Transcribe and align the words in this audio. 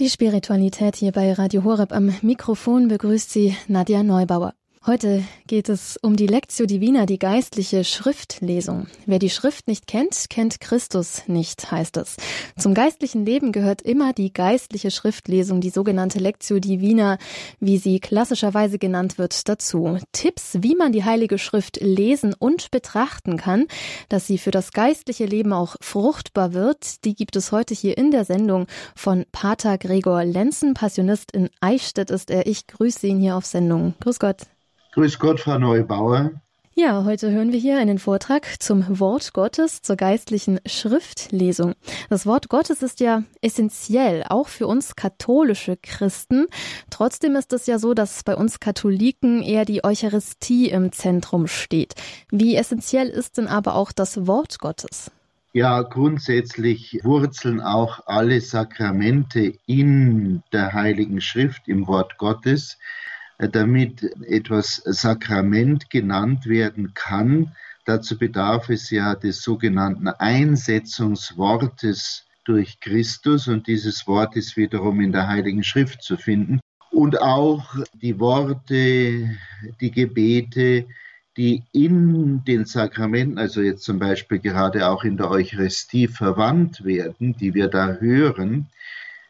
Die 0.00 0.08
Spiritualität 0.08 0.94
hier 0.94 1.10
bei 1.10 1.32
Radio 1.32 1.64
Horeb 1.64 1.92
am 1.92 2.14
Mikrofon 2.22 2.86
begrüßt 2.86 3.32
Sie 3.32 3.56
Nadja 3.66 4.04
Neubauer. 4.04 4.54
Heute 4.86 5.24
geht 5.46 5.68
es 5.68 5.98
um 6.00 6.16
die 6.16 6.28
Lectio 6.28 6.64
Divina, 6.64 7.04
die 7.04 7.18
geistliche 7.18 7.84
Schriftlesung. 7.84 8.86
Wer 9.06 9.18
die 9.18 9.28
Schrift 9.28 9.66
nicht 9.66 9.86
kennt, 9.86 10.30
kennt 10.30 10.60
Christus 10.60 11.22
nicht, 11.26 11.70
heißt 11.70 11.96
es. 11.96 12.16
Zum 12.56 12.74
geistlichen 12.74 13.26
Leben 13.26 13.52
gehört 13.52 13.82
immer 13.82 14.12
die 14.12 14.32
geistliche 14.32 14.90
Schriftlesung, 14.90 15.60
die 15.60 15.70
sogenannte 15.70 16.20
Lectio 16.20 16.60
Divina, 16.60 17.18
wie 17.60 17.76
sie 17.76 17.98
klassischerweise 17.98 18.78
genannt 18.78 19.18
wird, 19.18 19.48
dazu. 19.48 19.98
Tipps, 20.12 20.58
wie 20.60 20.76
man 20.76 20.92
die 20.92 21.04
Heilige 21.04 21.38
Schrift 21.38 21.78
lesen 21.80 22.34
und 22.38 22.70
betrachten 22.70 23.36
kann, 23.36 23.66
dass 24.08 24.26
sie 24.26 24.38
für 24.38 24.52
das 24.52 24.72
geistliche 24.72 25.26
Leben 25.26 25.52
auch 25.52 25.76
fruchtbar 25.80 26.54
wird, 26.54 27.04
die 27.04 27.14
gibt 27.14 27.36
es 27.36 27.52
heute 27.52 27.74
hier 27.74 27.98
in 27.98 28.10
der 28.10 28.24
Sendung 28.24 28.66
von 28.94 29.26
Pater 29.32 29.76
Gregor 29.76 30.24
Lenzen, 30.24 30.74
Passionist 30.74 31.32
in 31.32 31.50
Eichstätt 31.60 32.10
ist 32.10 32.30
er. 32.30 32.46
Ich 32.46 32.66
grüße 32.68 33.06
ihn 33.06 33.18
hier 33.18 33.36
auf 33.36 33.44
Sendung. 33.44 33.94
Grüß 34.00 34.18
Gott. 34.18 34.46
Grüß 34.92 35.18
Gott, 35.18 35.40
Frau 35.40 35.58
Neubauer. 35.58 36.32
Ja, 36.74 37.04
heute 37.04 37.30
hören 37.32 37.52
wir 37.52 37.58
hier 37.58 37.76
einen 37.78 37.98
Vortrag 37.98 38.62
zum 38.62 39.00
Wort 39.00 39.32
Gottes, 39.32 39.82
zur 39.82 39.96
geistlichen 39.96 40.60
Schriftlesung. 40.64 41.74
Das 42.08 42.24
Wort 42.24 42.48
Gottes 42.48 42.82
ist 42.82 43.00
ja 43.00 43.24
essentiell, 43.42 44.24
auch 44.28 44.46
für 44.46 44.66
uns 44.68 44.94
katholische 44.94 45.76
Christen. 45.76 46.46
Trotzdem 46.88 47.34
ist 47.34 47.52
es 47.52 47.66
ja 47.66 47.80
so, 47.80 47.94
dass 47.94 48.22
bei 48.22 48.36
uns 48.36 48.60
Katholiken 48.60 49.42
eher 49.42 49.64
die 49.64 49.82
Eucharistie 49.84 50.70
im 50.70 50.92
Zentrum 50.92 51.48
steht. 51.48 51.94
Wie 52.30 52.54
essentiell 52.54 53.08
ist 53.08 53.38
denn 53.38 53.48
aber 53.48 53.74
auch 53.74 53.90
das 53.90 54.28
Wort 54.28 54.60
Gottes? 54.60 55.10
Ja, 55.52 55.82
grundsätzlich 55.82 57.00
wurzeln 57.02 57.60
auch 57.60 58.06
alle 58.06 58.40
Sakramente 58.40 59.54
in 59.66 60.44
der 60.52 60.72
Heiligen 60.72 61.20
Schrift, 61.20 61.66
im 61.66 61.88
Wort 61.88 62.18
Gottes 62.18 62.78
damit 63.38 64.02
etwas 64.26 64.82
Sakrament 64.84 65.90
genannt 65.90 66.46
werden 66.46 66.92
kann. 66.94 67.52
Dazu 67.84 68.18
bedarf 68.18 68.68
es 68.68 68.90
ja 68.90 69.14
des 69.14 69.42
sogenannten 69.42 70.08
Einsetzungswortes 70.08 72.24
durch 72.44 72.80
Christus 72.80 73.46
und 73.46 73.66
dieses 73.66 74.06
Wort 74.06 74.34
ist 74.34 74.56
wiederum 74.56 75.00
in 75.00 75.12
der 75.12 75.28
Heiligen 75.28 75.62
Schrift 75.62 76.02
zu 76.02 76.16
finden. 76.16 76.60
Und 76.90 77.20
auch 77.20 77.76
die 77.92 78.18
Worte, 78.18 79.36
die 79.80 79.90
Gebete, 79.90 80.86
die 81.36 81.62
in 81.72 82.42
den 82.44 82.64
Sakramenten, 82.64 83.38
also 83.38 83.60
jetzt 83.60 83.84
zum 83.84 84.00
Beispiel 84.00 84.40
gerade 84.40 84.88
auch 84.88 85.04
in 85.04 85.16
der 85.16 85.30
Eucharistie 85.30 86.08
verwandt 86.08 86.84
werden, 86.84 87.36
die 87.36 87.54
wir 87.54 87.68
da 87.68 87.98
hören, 88.00 88.66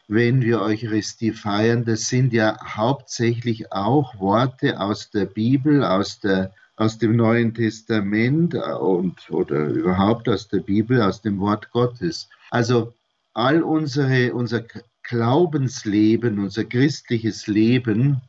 wenn 0.09 0.41
wir 0.41 0.59
Eucharistie 0.59 1.31
feiern, 1.31 1.85
das 1.85 2.09
sind 2.09 2.33
ja 2.33 2.57
hauptsächlich 2.75 3.71
auch 3.71 4.19
Worte 4.19 4.79
aus 4.81 5.11
der 5.11 5.25
Bibel, 5.25 5.83
aus, 5.83 6.19
der, 6.19 6.51
aus 6.77 6.97
dem 6.97 7.15
Neuen 7.15 7.53
Testament 7.53 8.55
und, 8.55 9.29
oder 9.29 9.67
überhaupt 9.67 10.27
aus 10.27 10.47
der 10.47 10.61
Bibel, 10.61 10.99
aus 10.99 11.21
dem 11.21 11.39
Wort 11.39 11.69
Gottes. 11.69 12.27
Also 12.49 12.95
all 13.35 13.61
unsere, 13.61 14.33
unser 14.33 14.63
Glaubensleben, 15.03 16.39
unser 16.39 16.63
christliches 16.63 17.45
Leben, 17.45 18.19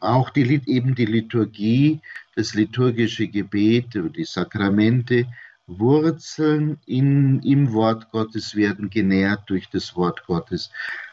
auch 0.00 0.28
die, 0.28 0.60
eben 0.66 0.94
die 0.94 1.06
Liturgie, 1.06 2.00
das 2.36 2.52
liturgische 2.52 3.28
Gebet, 3.28 3.94
die 3.94 4.24
Sakramente, 4.24 5.26
Wurzeln 5.66 6.78
in, 6.84 7.40
im 7.42 7.72
Wort 7.72 8.10
Gottes 8.10 8.56
werden 8.56 8.90
genährt 8.90 9.42
durch 9.46 9.70
das 9.70 9.96
Wort 9.96 10.26
Gottes. 10.26 10.70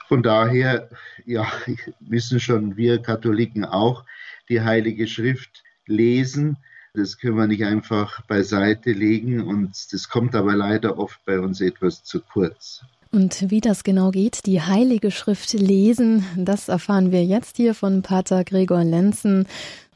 Von 0.08 0.23
daher, 0.23 0.89
ja, 1.25 1.52
müssen 2.00 2.39
schon 2.39 2.77
wir 2.77 3.02
Katholiken 3.02 3.66
auch 3.66 4.05
die 4.50 4.61
Heilige 4.61 5.08
Schrift 5.08 5.63
lesen. 5.86 6.58
Das 6.94 7.17
können 7.17 7.38
wir 7.38 7.47
nicht 7.47 7.63
einfach 7.63 8.22
beiseite 8.25 8.91
legen 8.91 9.41
und 9.41 9.94
das 9.94 10.09
kommt 10.09 10.34
aber 10.34 10.56
leider 10.56 10.97
oft 10.97 11.23
bei 11.25 11.40
uns 11.40 11.62
etwas 11.62 12.03
zu 12.03 12.22
kurz. 12.22 12.84
Und 13.12 13.50
wie 13.51 13.62
das 13.62 13.84
genau 13.84 14.12
geht, 14.12 14.45
die 14.45 14.62
Heilige 14.62 15.12
Schrift 15.12 15.53
lesen, 15.53 16.25
das 16.35 16.68
erfahren 16.68 17.12
wir 17.12 17.24
jetzt 17.24 17.57
hier 17.57 17.74
von 17.74 18.01
Pater 18.01 18.44
Gregor 18.44 18.84
Lenzen 18.84 19.47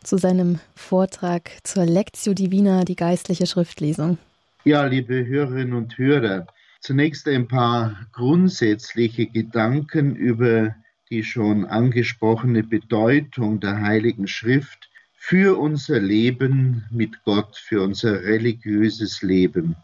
zu 0.04 0.18
seinem 0.18 0.60
Vortrag 0.76 1.52
zur 1.64 1.86
Lectio 1.86 2.34
Divina, 2.34 2.84
die 2.84 2.96
geistliche 2.96 3.46
Schriftlesung. 3.46 4.18
Ja, 4.64 4.86
liebe 4.86 5.26
Hörerinnen 5.26 5.74
und 5.74 5.98
Hörer, 5.98 6.48
Zunächst 6.82 7.28
ein 7.28 7.48
paar 7.48 8.08
grundsätzliche 8.12 9.28
Gedanken 9.28 10.16
über 10.16 10.76
die 11.12 11.24
schon 11.24 11.66
angesprochene 11.66 12.64
Bedeutung 12.64 13.60
der 13.60 13.82
Heiligen 13.82 14.28
Schrift 14.28 14.90
für 15.14 15.60
unser 15.60 16.00
Leben 16.00 16.86
mit 16.90 17.24
Gott, 17.24 17.56
für 17.56 17.84
unser 17.84 18.24
religiöses 18.24 19.22
Leben. 19.22 19.76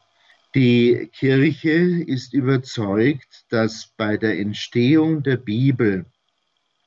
Die 0.55 1.07
Kirche 1.13 2.01
ist 2.03 2.33
überzeugt, 2.33 3.45
dass 3.49 3.93
bei 3.95 4.17
der 4.17 4.39
Entstehung 4.39 5.21
der 5.21 5.37
Bibel 5.37 6.07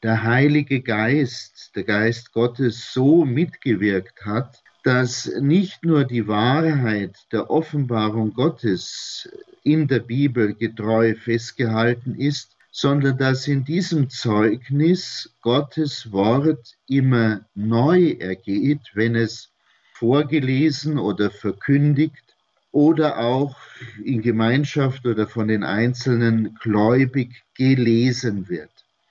der 0.02 0.24
Heilige 0.24 0.80
Geist, 0.80 1.70
der 1.76 1.84
Geist 1.84 2.32
Gottes 2.32 2.92
so 2.92 3.24
mitgewirkt 3.24 4.26
hat, 4.26 4.60
dass 4.84 5.30
nicht 5.40 5.84
nur 5.84 6.04
die 6.04 6.26
Wahrheit 6.26 7.16
der 7.32 7.50
Offenbarung 7.50 8.32
Gottes 8.32 9.28
in 9.62 9.88
der 9.88 10.00
Bibel 10.00 10.54
getreu 10.54 11.14
festgehalten 11.14 12.14
ist, 12.14 12.56
sondern 12.70 13.18
dass 13.18 13.48
in 13.48 13.64
diesem 13.64 14.08
Zeugnis 14.08 15.34
Gottes 15.42 16.12
Wort 16.12 16.76
immer 16.88 17.44
neu 17.54 18.12
ergeht, 18.12 18.80
wenn 18.94 19.16
es 19.16 19.50
vorgelesen 19.92 20.98
oder 20.98 21.30
verkündigt 21.30 22.36
oder 22.72 23.18
auch 23.18 23.56
in 24.02 24.22
Gemeinschaft 24.22 25.04
oder 25.06 25.26
von 25.26 25.48
den 25.48 25.64
Einzelnen 25.64 26.54
gläubig 26.60 27.42
gelesen 27.54 28.48
wird. 28.48 28.70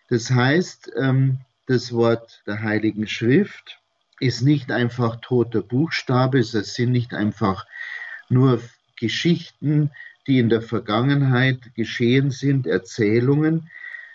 Das 0.09 0.31
heißt, 0.31 0.93
ähm, 0.97 1.39
das 1.67 1.93
Wort 1.93 2.41
der 2.47 2.61
Heiligen 2.63 3.07
Schrift 3.07 3.79
ist 4.19 4.41
nicht 4.41 4.71
einfach 4.71 5.17
toter 5.21 5.61
Buchstabe, 5.61 6.39
es 6.39 6.51
sind 6.51 6.91
nicht 6.91 7.13
einfach 7.13 7.65
nur 8.29 8.61
Geschichten, 8.97 9.91
die 10.27 10.39
in 10.39 10.49
der 10.49 10.61
Vergangenheit 10.61 11.73
geschehen 11.75 12.31
sind, 12.31 12.67
Erzählungen, 12.67 13.69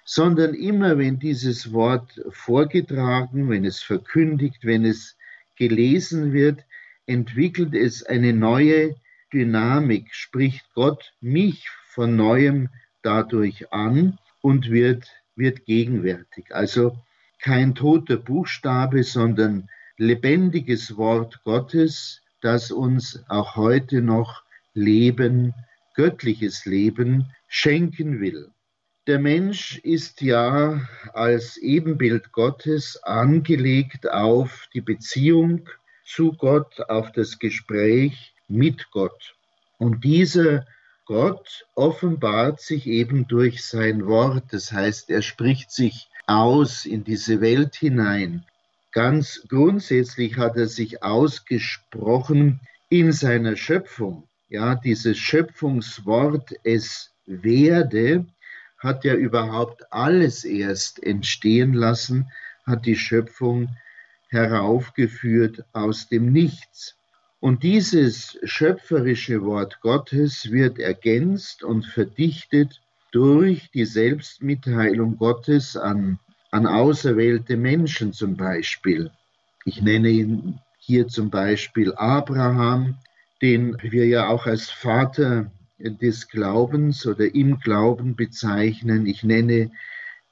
sondern 0.05 0.55
immer 0.55 0.99
wenn 0.99 1.19
dieses 1.19 1.73
Wort 1.73 2.21
vorgetragen, 2.31 3.49
wenn 3.49 3.65
es 3.65 3.83
verkündigt, 3.83 4.59
wenn 4.63 4.85
es 4.85 5.17
gelesen 5.57 6.33
wird, 6.33 6.65
entwickelt 7.07 7.75
es 7.75 8.05
eine 8.05 8.33
neue 8.33 8.97
Dynamik, 9.33 10.15
spricht 10.15 10.65
Gott 10.75 11.15
mich 11.21 11.69
von 11.89 12.17
neuem 12.17 12.69
dadurch 13.03 13.73
an 13.73 14.19
und 14.41 14.71
wird, 14.71 15.09
wird 15.37 15.65
gegenwärtig. 15.65 16.55
Also 16.55 16.99
kein 17.41 17.75
toter 17.75 18.17
Buchstabe, 18.17 19.03
sondern 19.03 19.69
lebendiges 19.97 20.97
Wort 20.97 21.43
Gottes, 21.45 22.23
das 22.41 22.71
uns 22.71 23.23
auch 23.29 23.57
heute 23.57 24.03
noch 24.03 24.43
Leben, 24.75 25.55
göttliches 25.95 26.65
Leben 26.67 27.31
schenken 27.49 28.21
will. 28.21 28.51
Der 29.07 29.19
Mensch 29.19 29.79
ist 29.79 30.23
ja 30.23 30.81
als 31.13 31.57
Ebenbild 31.59 32.33
Gottes 32.33 33.03
angelegt 33.03 34.11
auf 34.11 34.67
die 34.73 34.81
Beziehung 34.81 35.69
zu 36.05 36.33
Gott, 36.33 36.81
auf 36.89 37.13
das 37.13 37.39
Gespräch 37.39 38.35
mit 38.49 38.91
Gott. 38.91 39.37
Und 39.79 40.05
dieser 40.05 40.67
Gott 41.05 41.67
offenbart 41.75 42.61
sich 42.61 42.87
eben 42.87 43.29
durch 43.29 43.65
sein 43.65 44.07
Wort. 44.07 44.45
Das 44.53 44.73
heißt, 44.73 45.11
er 45.11 45.21
spricht 45.21 45.71
sich 45.71 46.09
aus 46.27 46.87
in 46.87 47.05
diese 47.05 47.41
Welt 47.43 47.75
hinein. 47.77 48.47
Ganz 48.95 49.45
grundsätzlich 49.49 50.39
hat 50.39 50.57
er 50.57 50.69
sich 50.69 51.03
ausgesprochen 51.03 52.61
in 52.91 53.11
seiner 53.11 53.57
Schöpfung. 53.57 54.29
Ja, 54.49 54.77
dieses 54.77 55.19
Schöpfungswort 55.19 56.55
es 56.63 57.11
werde 57.27 58.25
hat 58.79 59.03
ja 59.03 59.15
überhaupt 59.15 59.93
alles 59.93 60.45
erst 60.45 61.03
entstehen 61.03 61.73
lassen, 61.73 62.31
hat 62.65 62.87
die 62.87 62.95
Schöpfung 62.95 63.75
heraufgeführt 64.29 65.65
aus 65.73 66.09
dem 66.09 66.33
Nichts. 66.33 66.97
Und 67.41 67.65
dieses 67.65 68.39
schöpferische 68.45 69.43
Wort 69.43 69.81
Gottes 69.81 70.53
wird 70.53 70.79
ergänzt 70.79 71.65
und 71.65 71.85
verdichtet 71.85 72.81
durch 73.11 73.73
die 73.73 73.87
Selbstmitteilung 73.87 75.17
Gottes 75.17 75.77
an 75.77 76.21
an 76.55 76.67
auserwählte 76.69 77.57
Menschen 77.57 78.13
zum 78.13 78.37
Beispiel. 78.37 79.11
Ich 79.65 79.83
nenne 79.83 80.09
ihn 80.09 80.61
hier 80.79 81.09
zum 81.09 81.29
Beispiel 81.29 81.93
Abraham, 81.95 82.95
den 83.43 83.77
wir 83.83 84.07
ja 84.07 84.29
auch 84.29 84.47
als 84.47 84.71
Vater 84.71 85.51
des 85.81 86.29
Glaubens 86.29 87.09
oder 87.09 87.35
im 87.35 87.59
Glauben 87.59 88.15
bezeichnen. 88.15 89.07
Ich 89.07 89.25
nenne 89.25 89.73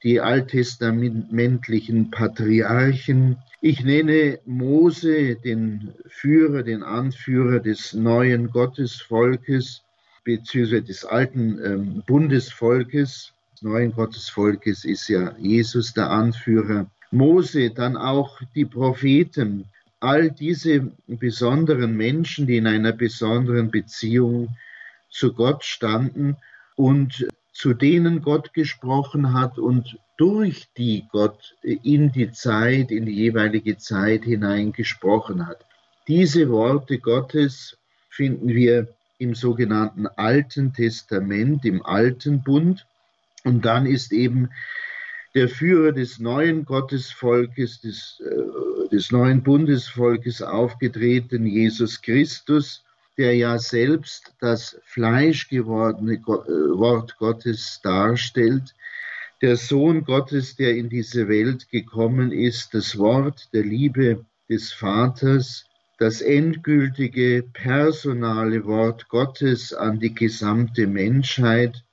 die 0.01 0.21
alttestamentlichen 0.21 2.09
Patriarchen. 2.09 3.35
Ich 3.59 3.83
nenne 3.83 4.39
Mose, 4.45 5.35
den 5.35 5.93
Führer, 6.07 6.63
den 6.63 6.83
Anführer 6.83 7.59
des 7.59 7.93
neuen 7.93 8.49
Gottesvolkes, 8.49 9.83
beziehungsweise 10.23 10.83
des 10.83 11.03
alten 11.03 11.59
ähm, 11.61 12.03
Bundesvolkes. 12.07 13.32
Neuen 13.63 13.93
Gottesvolkes 13.93 14.83
ist 14.83 15.07
ja 15.07 15.35
Jesus 15.37 15.93
der 15.93 16.09
Anführer. 16.09 16.87
Mose, 17.11 17.69
dann 17.69 17.95
auch 17.95 18.41
die 18.55 18.65
Propheten, 18.65 19.65
all 20.01 20.31
diese 20.31 20.91
besonderen 21.07 21.95
Menschen, 21.95 22.45
die 22.45 22.57
in 22.57 22.67
einer 22.67 22.91
besonderen 22.91 23.71
Beziehung 23.71 24.49
zu 25.09 25.31
Gott 25.31 25.63
standen 25.63 26.35
und 26.75 27.25
zu 27.53 27.73
denen 27.73 28.21
Gott 28.21 28.53
gesprochen 28.53 29.33
hat 29.33 29.57
und 29.57 29.97
durch 30.17 30.67
die 30.77 31.05
Gott 31.11 31.55
in 31.61 32.11
die 32.11 32.31
Zeit, 32.31 32.91
in 32.91 33.05
die 33.05 33.13
jeweilige 33.13 33.77
Zeit 33.77 34.25
hinein 34.25 34.73
gesprochen 34.73 35.47
hat. 35.47 35.65
Diese 36.09 36.49
Worte 36.49 36.97
Gottes 36.97 37.77
finden 38.09 38.49
wir 38.49 38.89
im 39.19 39.35
sogenannten 39.35 40.07
Alten 40.07 40.73
Testament, 40.73 41.63
im 41.63 41.85
Alten 41.85 42.43
Bund. 42.43 42.85
Und 43.43 43.65
dann 43.65 43.85
ist 43.85 44.11
eben 44.11 44.49
der 45.35 45.49
Führer 45.49 45.91
des 45.91 46.19
neuen 46.19 46.65
Gottesvolkes, 46.65 47.81
des, 47.81 48.21
äh, 48.23 48.89
des 48.89 49.11
neuen 49.11 49.43
Bundesvolkes 49.43 50.41
aufgetreten, 50.41 51.45
Jesus 51.45 52.01
Christus, 52.01 52.83
der 53.17 53.35
ja 53.35 53.57
selbst 53.57 54.33
das 54.39 54.79
fleischgewordene 54.85 56.13
äh, 56.13 56.27
Wort 56.27 57.17
Gottes 57.17 57.79
darstellt, 57.83 58.73
der 59.41 59.57
Sohn 59.57 60.05
Gottes, 60.05 60.55
der 60.55 60.75
in 60.75 60.89
diese 60.89 61.27
Welt 61.27 61.69
gekommen 61.69 62.31
ist, 62.31 62.73
das 62.73 62.97
Wort 62.97 63.49
der 63.53 63.63
Liebe 63.63 64.25
des 64.49 64.71
Vaters, 64.71 65.65
das 65.97 66.21
endgültige 66.21 67.43
personale 67.53 68.65
Wort 68.65 69.09
Gottes 69.09 69.73
an 69.73 69.99
die 69.99 70.13
gesamte 70.13 70.87
Menschheit. 70.87 71.83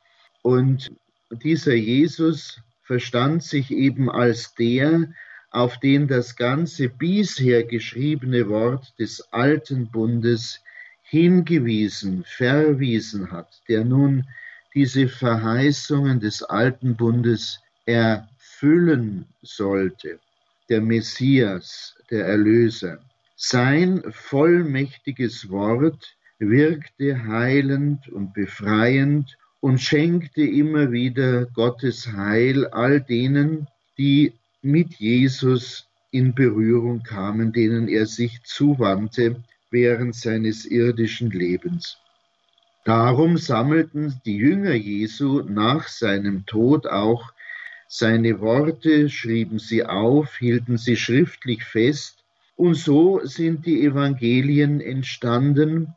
Und 0.43 0.91
dieser 1.30 1.74
Jesus 1.74 2.60
verstand 2.82 3.42
sich 3.42 3.70
eben 3.70 4.10
als 4.10 4.54
der, 4.54 5.12
auf 5.50 5.78
den 5.78 6.08
das 6.08 6.36
ganze 6.36 6.88
bisher 6.88 7.64
geschriebene 7.64 8.48
Wort 8.48 8.94
des 8.98 9.20
alten 9.32 9.88
Bundes 9.90 10.60
hingewiesen, 11.02 12.24
verwiesen 12.24 13.30
hat, 13.30 13.62
der 13.68 13.84
nun 13.84 14.26
diese 14.74 15.08
Verheißungen 15.08 16.20
des 16.20 16.42
alten 16.42 16.96
Bundes 16.96 17.60
erfüllen 17.84 19.26
sollte, 19.42 20.20
der 20.68 20.80
Messias, 20.80 21.96
der 22.10 22.26
Erlöser. 22.26 23.00
Sein 23.34 24.02
vollmächtiges 24.10 25.48
Wort 25.48 26.14
wirkte 26.38 27.26
heilend 27.26 28.08
und 28.08 28.34
befreiend 28.34 29.36
und 29.60 29.80
schenkte 29.80 30.42
immer 30.42 30.90
wieder 30.90 31.46
Gottes 31.46 32.10
Heil 32.12 32.66
all 32.66 33.00
denen, 33.00 33.68
die 33.98 34.32
mit 34.62 34.94
Jesus 34.94 35.86
in 36.10 36.34
Berührung 36.34 37.02
kamen, 37.02 37.52
denen 37.52 37.88
er 37.88 38.06
sich 38.06 38.42
zuwandte 38.42 39.36
während 39.70 40.14
seines 40.14 40.64
irdischen 40.64 41.30
Lebens. 41.30 41.98
Darum 42.84 43.36
sammelten 43.36 44.20
die 44.24 44.36
Jünger 44.36 44.74
Jesu 44.74 45.42
nach 45.42 45.88
seinem 45.88 46.46
Tod 46.46 46.86
auch 46.86 47.32
seine 47.88 48.40
Worte, 48.40 49.08
schrieben 49.10 49.58
sie 49.58 49.84
auf, 49.84 50.38
hielten 50.38 50.78
sie 50.78 50.96
schriftlich 50.96 51.64
fest, 51.64 52.16
und 52.56 52.74
so 52.74 53.20
sind 53.24 53.66
die 53.66 53.84
Evangelien 53.84 54.80
entstanden, 54.80 55.94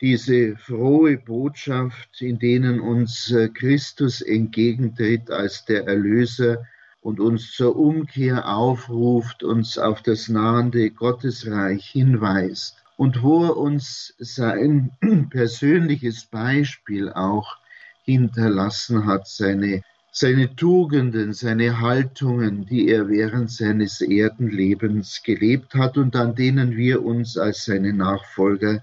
diese 0.00 0.56
frohe 0.56 1.16
Botschaft, 1.16 2.20
in 2.20 2.38
denen 2.38 2.80
uns 2.80 3.30
äh, 3.30 3.48
Christus 3.48 4.20
entgegentritt 4.20 5.30
als 5.30 5.64
der 5.64 5.86
Erlöser 5.86 6.66
und 7.00 7.18
uns 7.20 7.52
zur 7.52 7.76
Umkehr 7.76 8.46
aufruft, 8.48 9.42
uns 9.42 9.78
auf 9.78 10.02
das 10.02 10.28
nahende 10.28 10.90
Gottesreich 10.90 11.86
hinweist. 11.86 12.76
Und 12.96 13.22
wo 13.22 13.44
er 13.44 13.56
uns 13.56 14.14
sein 14.18 14.90
persönliches 15.30 16.24
Beispiel 16.24 17.10
auch 17.10 17.56
hinterlassen 18.02 19.06
hat, 19.06 19.26
seine, 19.28 19.82
seine 20.12 20.56
Tugenden, 20.56 21.32
seine 21.32 21.80
Haltungen, 21.80 22.66
die 22.66 22.88
er 22.88 23.08
während 23.08 23.50
seines 23.50 24.00
Erdenlebens 24.00 25.22
gelebt 25.24 25.74
hat 25.74 25.96
und 25.96 26.16
an 26.16 26.34
denen 26.34 26.76
wir 26.76 27.04
uns 27.04 27.38
als 27.38 27.64
seine 27.64 27.92
Nachfolger 27.92 28.82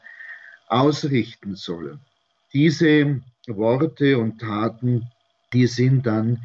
ausrichten 0.74 1.56
sollen. 1.56 2.00
Diese 2.54 3.22
Worte 3.48 4.18
und 4.18 4.40
Taten, 4.40 5.08
die 5.54 5.68
sind 5.68 6.06
dann 6.06 6.40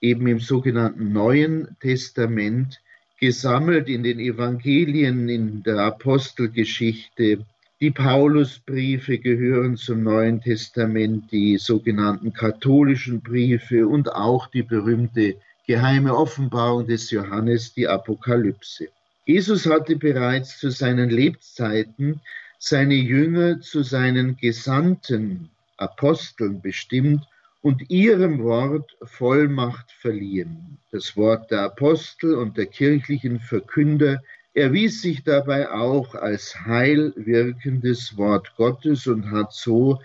eben 0.00 0.26
im 0.26 0.40
sogenannten 0.40 1.12
Neuen 1.12 1.76
Testament 1.80 2.80
gesammelt 3.18 3.88
in 3.88 4.02
den 4.02 4.18
Evangelien, 4.18 5.28
in 5.28 5.62
der 5.62 5.78
Apostelgeschichte. 5.78 7.44
Die 7.80 7.90
Paulusbriefe 7.90 9.18
gehören 9.18 9.76
zum 9.76 10.02
Neuen 10.02 10.40
Testament, 10.40 11.30
die 11.32 11.56
sogenannten 11.58 12.32
katholischen 12.32 13.20
Briefe 13.20 13.86
und 13.86 14.12
auch 14.12 14.48
die 14.48 14.62
berühmte 14.62 15.36
geheime 15.66 16.16
Offenbarung 16.16 16.86
des 16.86 17.10
Johannes, 17.10 17.74
die 17.74 17.88
Apokalypse. 17.88 18.88
Jesus 19.24 19.66
hatte 19.66 19.96
bereits 19.96 20.58
zu 20.58 20.70
seinen 20.70 21.08
Lebzeiten 21.08 22.20
seine 22.64 22.94
Jünger 22.94 23.60
zu 23.60 23.82
seinen 23.82 24.36
Gesandten, 24.36 25.50
Aposteln 25.78 26.62
bestimmt 26.62 27.26
und 27.60 27.90
ihrem 27.90 28.40
Wort 28.44 28.96
Vollmacht 29.02 29.90
verliehen. 29.90 30.78
Das 30.92 31.16
Wort 31.16 31.50
der 31.50 31.62
Apostel 31.62 32.36
und 32.36 32.56
der 32.56 32.66
kirchlichen 32.66 33.40
Verkünder 33.40 34.22
erwies 34.54 35.02
sich 35.02 35.24
dabei 35.24 35.72
auch 35.72 36.14
als 36.14 36.54
heilwirkendes 36.64 38.16
Wort 38.16 38.54
Gottes 38.56 39.08
und 39.08 39.32
hat 39.32 39.52
so 39.52 40.00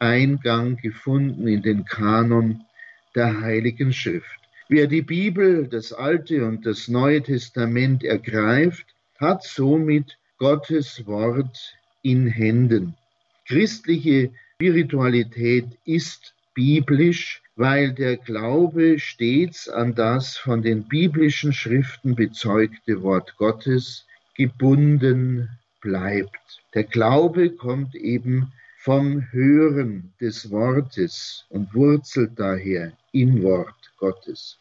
Eingang 0.00 0.78
gefunden 0.78 1.46
in 1.46 1.62
den 1.62 1.84
Kanon 1.84 2.64
der 3.14 3.40
Heiligen 3.40 3.92
Schrift. 3.92 4.40
Wer 4.68 4.88
die 4.88 5.02
Bibel, 5.02 5.68
das 5.68 5.92
Alte 5.92 6.44
und 6.44 6.66
das 6.66 6.88
Neue 6.88 7.22
Testament 7.22 8.02
ergreift, 8.02 8.86
hat 9.20 9.44
somit 9.44 10.18
Gottes 10.38 11.06
Wort 11.06 11.76
in 12.02 12.26
Händen. 12.26 12.94
Christliche 13.46 14.30
Spiritualität 14.54 15.66
ist 15.84 16.34
biblisch, 16.54 17.42
weil 17.56 17.92
der 17.92 18.16
Glaube 18.16 18.98
stets 18.98 19.68
an 19.68 19.94
das 19.94 20.36
von 20.36 20.62
den 20.62 20.84
biblischen 20.84 21.52
Schriften 21.52 22.14
bezeugte 22.14 23.02
Wort 23.02 23.36
Gottes 23.36 24.06
gebunden 24.36 25.48
bleibt. 25.80 26.62
Der 26.74 26.84
Glaube 26.84 27.50
kommt 27.50 27.94
eben 27.94 28.52
vom 28.78 29.30
Hören 29.32 30.12
des 30.20 30.50
Wortes 30.50 31.44
und 31.50 31.74
wurzelt 31.74 32.32
daher 32.36 32.92
im 33.12 33.42
Wort 33.42 33.92
Gottes. 33.98 34.58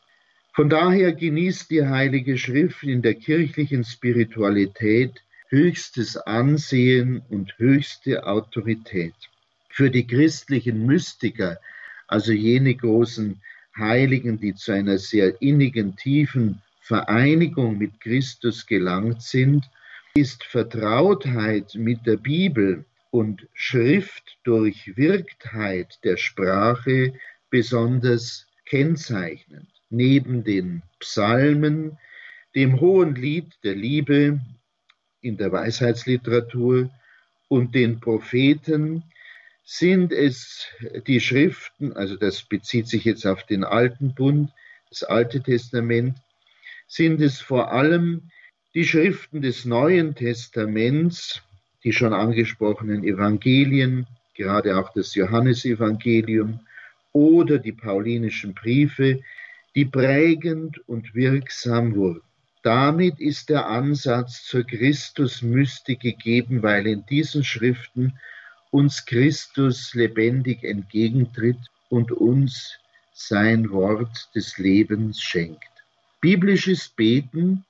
Von 0.54 0.70
daher 0.70 1.14
genießt 1.14 1.72
die 1.72 1.86
Heilige 1.86 2.38
Schrift 2.38 2.84
in 2.84 3.02
der 3.02 3.14
kirchlichen 3.14 3.86
Spiritualität 3.86 5.22
höchstes 5.50 6.18
Ansehen 6.18 7.22
und 7.30 7.58
höchste 7.58 8.26
Autorität. 8.26 9.14
Für 9.70 9.92
die 9.92 10.08
christlichen 10.08 10.86
Mystiker 10.86 11.60
also 12.10 12.32
jene 12.32 12.74
großen 12.74 13.40
Heiligen, 13.78 14.40
die 14.40 14.56
zu 14.56 14.72
einer 14.72 14.98
sehr 14.98 15.40
innigen, 15.42 15.96
tiefen 15.96 16.64
Vereinigung 16.82 17.78
mit 17.78 18.02
Christus 18.02 18.66
gelangt 18.66 19.22
sind, 19.22 19.70
ist 20.16 20.44
Vertrautheit 20.44 21.76
mit 21.76 22.08
der 22.08 22.18
Bibel 22.18 22.84
und 23.12 23.48
Schriftdurchwirktheit 23.54 26.00
der 26.04 26.18
Sprache 26.18 27.14
besonders 27.52 28.48
kennzeichnend. 28.66 29.70
Neben 29.92 30.44
den 30.44 30.82
Psalmen, 31.00 32.00
dem 32.56 32.80
hohen 32.80 33.14
Lied 33.14 33.54
der 33.64 33.76
Liebe 33.76 34.40
in 35.22 35.38
der 35.38 35.52
Weisheitsliteratur 35.52 36.90
und 37.48 37.76
den 37.76 38.00
Propheten 38.00 39.04
sind 39.64 40.12
es 40.12 40.66
die 41.08 41.20
Schriften, 41.20 41.94
also 41.94 42.16
das 42.16 42.44
bezieht 42.44 42.88
sich 42.88 43.06
jetzt 43.06 43.26
auf 43.26 43.44
den 43.44 43.64
alten 43.64 44.16
Bund, 44.16 44.52
das 44.90 45.04
Alte 45.04 45.42
Testament, 45.44 46.18
sind 46.88 47.22
es 47.22 47.40
vor 47.40 47.72
allem 47.72 48.32
die 48.74 48.86
Schriften 48.86 49.42
des 49.42 49.66
Neuen 49.66 50.16
Testaments, 50.16 51.44
die 51.84 51.94
schon 51.94 52.14
angesprochenen 52.14 53.04
Evangelien, 53.04 54.08
gerade 54.36 54.78
auch 54.78 54.92
das 54.94 55.16
Johannesevangelium 55.16 56.62
oder 57.14 57.58
die 57.58 57.72
paulinischen 57.72 58.54
Briefe, 58.54 59.22
die 59.76 59.86
prägend 59.86 60.80
und 60.88 61.14
wirksam 61.14 61.96
wurden. 61.96 62.29
Damit 62.62 63.20
ist 63.20 63.50
der 63.50 63.68
Ansatz 63.68 64.44
zur 64.44 64.66
Christusmystik 64.66 66.02
gegeben, 66.02 66.62
weil 66.62 66.88
in 66.88 67.06
diesen 67.06 67.44
Schriften 67.44 68.20
uns 68.70 69.06
Christus 69.06 69.94
lebendig 69.94 70.64
entgegentritt 70.64 71.60
und 71.90 72.12
uns 72.12 72.78
sein 73.14 73.70
Wort 73.72 74.30
des 74.36 74.58
Lebens 74.58 75.22
schenkt. 75.22 75.64
Biblisches 76.22 76.90
Beten 76.90 77.64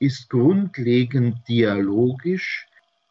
ist 0.00 0.28
grundlegend 0.28 1.36
dialogisch 1.48 2.66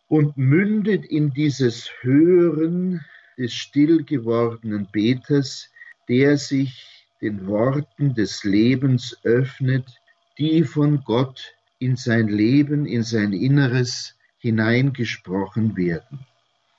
und 0.10 0.36
mündet 0.36 1.06
in 1.06 1.32
dieses 1.32 1.90
Hören 2.02 3.06
des 3.38 3.54
still 3.54 4.04
gewordenen 4.04 4.88
Beters, 4.92 5.70
der 6.10 6.38
sich 6.38 7.06
den 7.22 7.48
Worten 7.48 8.14
des 8.14 8.44
Lebens 8.44 9.18
öffnet, 9.24 10.01
die 10.38 10.64
von 10.64 11.04
Gott 11.04 11.54
in 11.80 11.96
sein 11.96 12.28
Leben, 12.28 12.86
in 12.86 13.04
sein 13.04 13.34
Inneres 13.34 14.16
hineingesprochen 14.38 15.76
werden. 15.76 16.20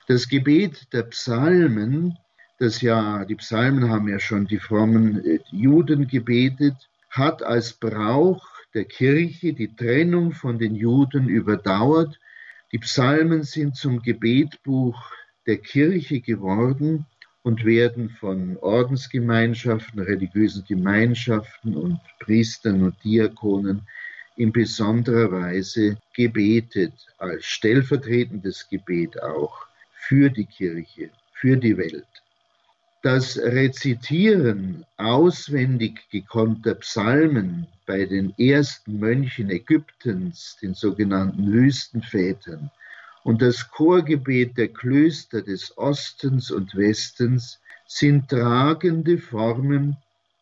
Das 0.07 0.27
Gebet 0.27 0.91
der 0.93 1.03
Psalmen, 1.03 2.17
das 2.59 2.81
ja, 2.81 3.23
die 3.25 3.35
Psalmen 3.35 3.89
haben 3.89 4.09
ja 4.09 4.19
schon 4.19 4.47
die 4.47 4.59
frommen 4.59 5.23
äh, 5.25 5.39
Juden 5.51 6.07
gebetet, 6.07 6.75
hat 7.09 7.43
als 7.43 7.73
Brauch 7.73 8.45
der 8.73 8.85
Kirche 8.85 9.53
die 9.53 9.75
Trennung 9.75 10.31
von 10.33 10.59
den 10.59 10.75
Juden 10.75 11.29
überdauert. 11.29 12.19
Die 12.71 12.79
Psalmen 12.79 13.43
sind 13.43 13.75
zum 13.75 14.01
Gebetbuch 14.01 15.11
der 15.45 15.57
Kirche 15.57 16.21
geworden 16.21 17.05
und 17.43 17.65
werden 17.65 18.09
von 18.09 18.57
Ordensgemeinschaften, 18.57 19.99
religiösen 19.99 20.63
Gemeinschaften 20.65 21.75
und 21.75 21.99
Priestern 22.19 22.83
und 22.83 23.03
Diakonen 23.03 23.81
in 24.37 24.51
besonderer 24.51 25.31
Weise 25.31 25.97
gebetet, 26.15 26.93
als 27.17 27.45
stellvertretendes 27.45 28.67
Gebet 28.69 29.21
auch 29.21 29.67
für 29.93 30.29
die 30.29 30.45
Kirche, 30.45 31.09
für 31.33 31.57
die 31.57 31.77
Welt. 31.77 32.07
Das 33.03 33.37
Rezitieren 33.37 34.85
auswendig 34.95 36.09
gekonnter 36.09 36.75
Psalmen 36.75 37.67
bei 37.85 38.05
den 38.05 38.33
ersten 38.37 38.99
Mönchen 38.99 39.49
Ägyptens, 39.49 40.57
den 40.61 40.73
sogenannten 40.73 41.51
Wüstenvätern, 41.51 42.71
und 43.23 43.41
das 43.41 43.69
Chorgebet 43.71 44.57
der 44.57 44.67
Klöster 44.67 45.41
des 45.41 45.77
Ostens 45.77 46.51
und 46.51 46.75
Westens 46.75 47.59
sind 47.87 48.29
tragende 48.29 49.17
Formen 49.17 49.97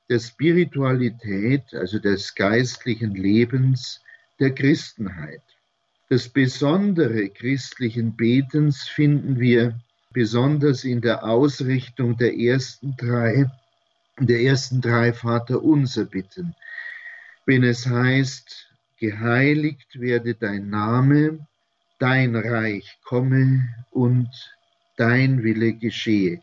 der 0.10 0.20
Spiritualität, 0.20 1.74
also 1.74 2.00
des 2.00 2.36
geistlichen 2.36 3.14
Lebens 3.14 4.02
der 4.40 4.54
Christenheit. 4.54 5.42
Das 6.10 6.28
Besondere 6.28 7.30
christlichen 7.30 8.16
Betens 8.16 8.88
finden 8.90 9.40
wir 9.40 9.80
besonders 10.12 10.84
in 10.84 11.00
der 11.02 11.24
Ausrichtung 11.24 12.18
der 12.18 12.38
ersten 12.38 12.96
drei, 12.98 13.50
der 14.20 14.42
ersten 14.42 14.82
drei 14.82 15.14
Vaterunser 15.14 16.06
bitten. 16.06 16.56
Wenn 17.46 17.64
es 17.64 17.88
heißt, 17.88 18.68
geheiligt 19.00 20.00
werde 20.00 20.36
dein 20.36 20.70
Name, 20.70 21.48
dein 22.02 22.36
Reich 22.36 22.98
komme 23.04 23.70
und 23.92 24.30
dein 24.98 25.44
Wille 25.44 25.74
geschehe. 25.74 26.42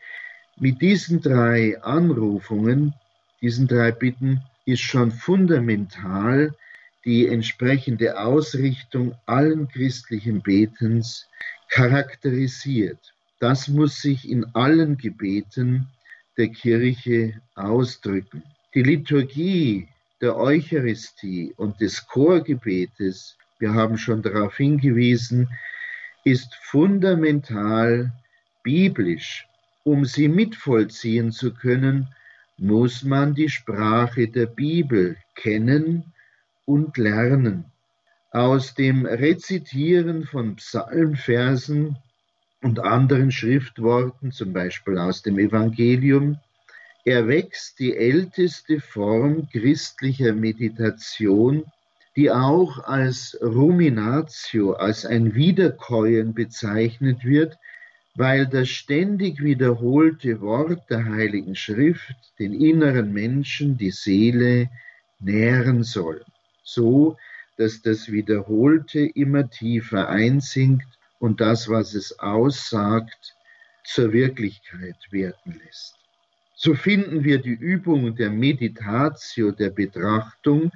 Mit 0.56 0.80
diesen 0.80 1.20
drei 1.20 1.82
Anrufungen, 1.82 2.94
diesen 3.42 3.66
drei 3.66 3.90
Bitten, 3.90 4.40
ist 4.66 4.82
schon 4.82 5.10
fundamental 5.10 6.54
die 7.04 7.26
entsprechende 7.26 8.20
Ausrichtung 8.20 9.16
allen 9.26 9.68
christlichen 9.68 10.42
Betens 10.42 11.26
charakterisiert. 11.70 13.12
Das 13.40 13.66
muss 13.66 14.00
sich 14.00 14.30
in 14.30 14.44
allen 14.54 14.96
Gebeten 14.96 15.88
der 16.36 16.48
Kirche 16.48 17.40
ausdrücken. 17.56 18.44
Die 18.74 18.82
Liturgie 18.82 19.88
der 20.20 20.36
Eucharistie 20.36 21.52
und 21.56 21.80
des 21.80 22.06
Chorgebetes 22.06 23.36
wir 23.58 23.74
haben 23.74 23.98
schon 23.98 24.22
darauf 24.22 24.56
hingewiesen, 24.56 25.48
ist 26.24 26.54
fundamental 26.56 28.12
biblisch. 28.62 29.46
Um 29.84 30.04
sie 30.04 30.28
mitvollziehen 30.28 31.32
zu 31.32 31.54
können, 31.54 32.08
muss 32.58 33.04
man 33.04 33.34
die 33.34 33.48
Sprache 33.48 34.28
der 34.28 34.46
Bibel 34.46 35.16
kennen 35.34 36.12
und 36.66 36.98
lernen. 36.98 37.64
Aus 38.30 38.74
dem 38.74 39.06
Rezitieren 39.06 40.24
von 40.24 40.56
Psalmversen 40.56 41.96
und 42.60 42.80
anderen 42.80 43.30
Schriftworten, 43.30 44.32
zum 44.32 44.52
Beispiel 44.52 44.98
aus 44.98 45.22
dem 45.22 45.38
Evangelium, 45.38 46.38
erwächst 47.04 47.78
die 47.78 47.96
älteste 47.96 48.80
Form 48.80 49.48
christlicher 49.50 50.34
Meditation, 50.34 51.64
die 52.18 52.32
auch 52.32 52.82
als 52.82 53.38
Ruminatio, 53.40 54.72
als 54.72 55.06
ein 55.06 55.37
Wiederkäuen 55.37 56.34
bezeichnet 56.34 57.25
wird, 57.25 57.56
weil 58.16 58.48
das 58.48 58.70
ständig 58.70 59.40
wiederholte 59.40 60.40
Wort 60.40 60.90
der 60.90 61.04
Heiligen 61.04 61.54
Schrift 61.54 62.16
den 62.40 62.54
inneren 62.54 63.12
Menschen, 63.12 63.78
die 63.78 63.92
Seele, 63.92 64.68
nähren 65.20 65.84
soll, 65.84 66.25
so 66.64 67.16
dass 67.56 67.82
das 67.82 68.10
Wiederholte 68.10 68.98
immer 68.98 69.48
tiefer 69.48 70.08
einsinkt 70.08 70.88
und 71.20 71.40
das, 71.40 71.68
was 71.68 71.94
es 71.94 72.18
aussagt, 72.18 73.37
zur 73.84 74.12
Wirklichkeit 74.12 74.96
werden 75.12 75.60
lässt. 75.64 75.94
So 76.56 76.75
finden 76.75 77.22
wir 77.22 77.38
die 77.38 77.50
Übung 77.54 78.16
der 78.16 78.30
Meditatio, 78.30 79.52
der 79.52 79.70
Betrachtung, 79.70 80.72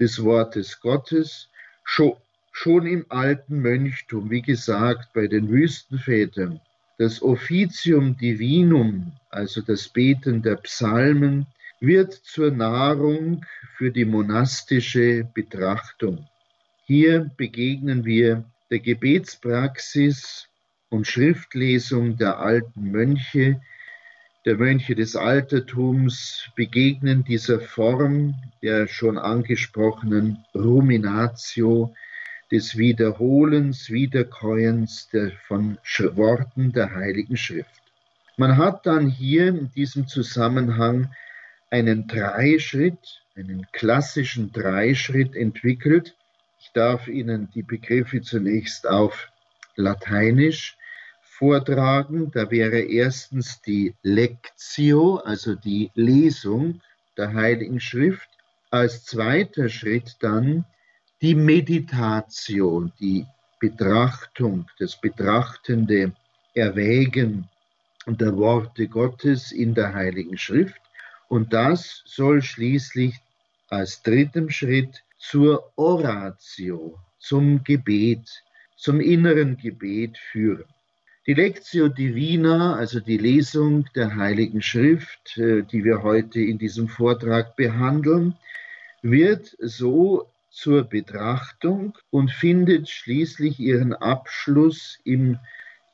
des 0.00 0.22
Wortes 0.22 0.80
Gottes 0.80 1.48
schon, 1.84 2.86
im 2.86 3.04
alten 3.08 3.60
Mönchtum, 3.60 4.30
wie 4.30 4.42
gesagt, 4.42 5.12
bei 5.12 5.26
den 5.26 5.48
Wüstenvätern. 5.50 6.60
Das 6.98 7.20
Officium 7.22 8.16
Divinum, 8.16 9.12
also 9.30 9.60
das 9.60 9.88
Beten 9.88 10.42
der 10.42 10.56
Psalmen, 10.56 11.46
wird 11.80 12.12
zur 12.12 12.50
Nahrung 12.52 13.44
für 13.76 13.90
die 13.90 14.04
monastische 14.04 15.28
Betrachtung. 15.34 16.28
Hier 16.86 17.30
begegnen 17.36 18.04
wir 18.04 18.44
der 18.70 18.78
Gebetspraxis 18.78 20.48
und 20.88 21.06
Schriftlesung 21.06 22.16
der 22.16 22.38
alten 22.38 22.90
Mönche, 22.90 23.60
der 24.44 24.56
Mönche 24.56 24.94
des 24.94 25.16
Altertums 25.16 26.50
begegnen 26.54 27.24
dieser 27.24 27.60
Form 27.60 28.34
der 28.62 28.88
schon 28.88 29.16
angesprochenen 29.16 30.44
Ruminatio, 30.54 31.94
des 32.52 32.76
Wiederholens, 32.76 33.90
Wiederkäuens 33.90 35.08
der, 35.10 35.32
von 35.48 35.78
Worten 36.14 36.72
der 36.72 36.94
Heiligen 36.94 37.36
Schrift. 37.36 37.82
Man 38.36 38.58
hat 38.58 38.84
dann 38.86 39.08
hier 39.08 39.48
in 39.48 39.70
diesem 39.72 40.06
Zusammenhang 40.06 41.10
einen 41.70 42.06
Dreischritt, 42.06 43.22
einen 43.34 43.66
klassischen 43.72 44.52
Dreischritt 44.52 45.34
entwickelt. 45.34 46.16
Ich 46.60 46.70
darf 46.72 47.08
Ihnen 47.08 47.50
die 47.54 47.62
Begriffe 47.62 48.20
zunächst 48.20 48.86
auf 48.86 49.30
Lateinisch 49.76 50.76
vortragen. 51.38 52.30
Da 52.30 52.50
wäre 52.50 52.80
erstens 52.80 53.60
die 53.62 53.94
Lectio, 54.02 55.16
also 55.16 55.54
die 55.54 55.90
Lesung 55.94 56.80
der 57.16 57.32
Heiligen 57.32 57.80
Schrift. 57.80 58.28
Als 58.70 59.04
zweiter 59.04 59.68
Schritt 59.68 60.16
dann 60.20 60.64
die 61.20 61.34
Meditation, 61.34 62.92
die 63.00 63.26
Betrachtung, 63.60 64.66
das 64.78 65.00
betrachtende 65.00 66.12
Erwägen 66.54 67.48
der 68.06 68.36
Worte 68.36 68.88
Gottes 68.88 69.52
in 69.52 69.74
der 69.74 69.94
Heiligen 69.94 70.36
Schrift. 70.36 70.80
Und 71.28 71.52
das 71.52 72.02
soll 72.04 72.42
schließlich 72.42 73.14
als 73.68 74.02
dritten 74.02 74.50
Schritt 74.50 75.02
zur 75.18 75.72
Oratio, 75.76 76.98
zum 77.18 77.64
Gebet, 77.64 78.42
zum 78.76 79.00
inneren 79.00 79.56
Gebet 79.56 80.18
führen. 80.18 80.73
Die 81.26 81.32
Lectio 81.32 81.88
Divina, 81.88 82.76
also 82.76 83.00
die 83.00 83.16
Lesung 83.16 83.86
der 83.94 84.14
Heiligen 84.14 84.60
Schrift, 84.60 85.38
äh, 85.38 85.62
die 85.62 85.82
wir 85.82 86.02
heute 86.02 86.38
in 86.38 86.58
diesem 86.58 86.86
Vortrag 86.86 87.56
behandeln, 87.56 88.36
wird 89.00 89.56
so 89.58 90.28
zur 90.50 90.84
Betrachtung 90.84 91.96
und 92.10 92.30
findet 92.30 92.90
schließlich 92.90 93.58
ihren 93.58 93.94
Abschluss 93.94 94.98
im 95.04 95.38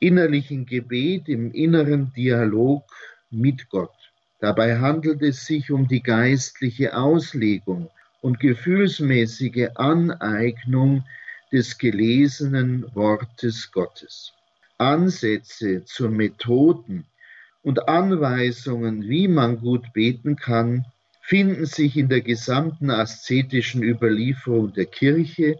innerlichen 0.01 0.65
Gebet, 0.65 1.29
im 1.29 1.53
inneren 1.53 2.11
Dialog 2.11 2.83
mit 3.29 3.69
Gott. 3.69 4.11
Dabei 4.41 4.79
handelt 4.79 5.21
es 5.21 5.45
sich 5.45 5.71
um 5.71 5.87
die 5.87 6.03
geistliche 6.03 6.97
Auslegung 6.97 7.89
und 8.19 8.41
gefühlsmäßige 8.41 9.69
Aneignung 9.75 11.05
des 11.53 11.77
gelesenen 11.77 12.93
Wortes 12.93 13.71
Gottes. 13.71 14.33
Ansätze 14.81 15.85
zu 15.85 16.09
Methoden 16.09 17.05
und 17.61 17.87
Anweisungen, 17.87 19.07
wie 19.07 19.27
man 19.27 19.59
gut 19.59 19.93
beten 19.93 20.35
kann, 20.35 20.85
finden 21.21 21.67
sich 21.67 21.95
in 21.95 22.09
der 22.09 22.21
gesamten 22.21 22.89
aszetischen 22.89 23.83
Überlieferung 23.83 24.73
der 24.73 24.87
Kirche, 24.87 25.59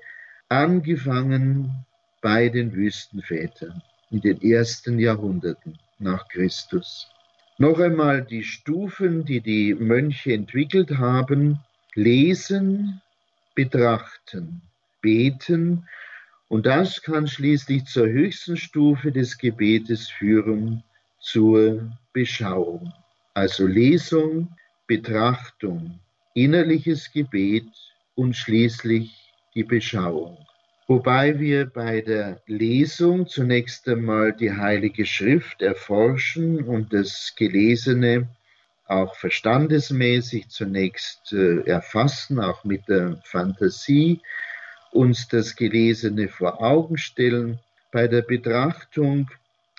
angefangen 0.50 1.86
bei 2.22 2.50
den 2.50 2.74
Wüstenvätern 2.74 3.84
in 4.10 4.22
den 4.22 4.42
ersten 4.42 4.98
Jahrhunderten 4.98 5.78
nach 6.00 6.28
Christus. 6.28 7.08
Noch 7.60 7.80
einmal 7.80 8.24
die 8.24 8.44
Stufen, 8.44 9.24
die 9.24 9.40
die 9.40 9.76
Mönche 9.76 10.34
entwickelt 10.34 10.98
haben, 10.98 11.60
lesen, 11.94 13.02
betrachten, 13.54 14.64
beten 15.00 15.88
und 16.52 16.66
das 16.66 17.02
kann 17.02 17.28
schließlich 17.28 17.86
zur 17.86 18.08
höchsten 18.08 18.58
Stufe 18.58 19.14
des 19.14 19.38
Gebetes 19.38 20.10
führen, 20.10 20.84
zur 21.22 21.94
Beschauung. 22.12 22.92
Also 23.34 23.66
Lesung, 23.66 24.50
Betrachtung, 24.86 26.02
innerliches 26.34 27.10
Gebet 27.14 27.70
und 28.16 28.36
schließlich 28.36 29.32
die 29.56 29.64
Beschauung. 29.64 30.40
Wobei 30.90 31.40
wir 31.40 31.68
bei 31.68 32.02
der 32.02 32.42
Lesung 32.48 33.28
zunächst 33.28 33.88
einmal 33.88 34.34
die 34.34 34.52
Heilige 34.52 35.06
Schrift 35.06 35.62
erforschen 35.62 36.66
und 36.66 36.92
das 36.92 37.34
Gelesene 37.38 38.28
auch 38.88 39.16
verstandesmäßig 39.16 40.50
zunächst 40.50 41.32
äh, 41.32 41.62
erfassen, 41.62 42.42
auch 42.42 42.66
mit 42.66 42.90
der 42.90 43.22
Fantasie, 43.24 44.20
uns 44.92 45.28
das 45.28 45.56
Gelesene 45.56 46.28
vor 46.28 46.62
Augen 46.62 46.98
stellen. 46.98 47.60
Bei 47.92 48.08
der 48.08 48.22
Betrachtung 48.22 49.30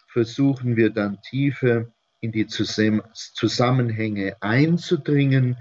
versuchen 0.08 0.76
wir 0.76 0.90
dann 0.90 1.20
tiefer 1.22 1.86
in 2.20 2.32
die 2.32 2.46
Zusammenhänge 2.46 4.36
einzudringen 4.40 5.56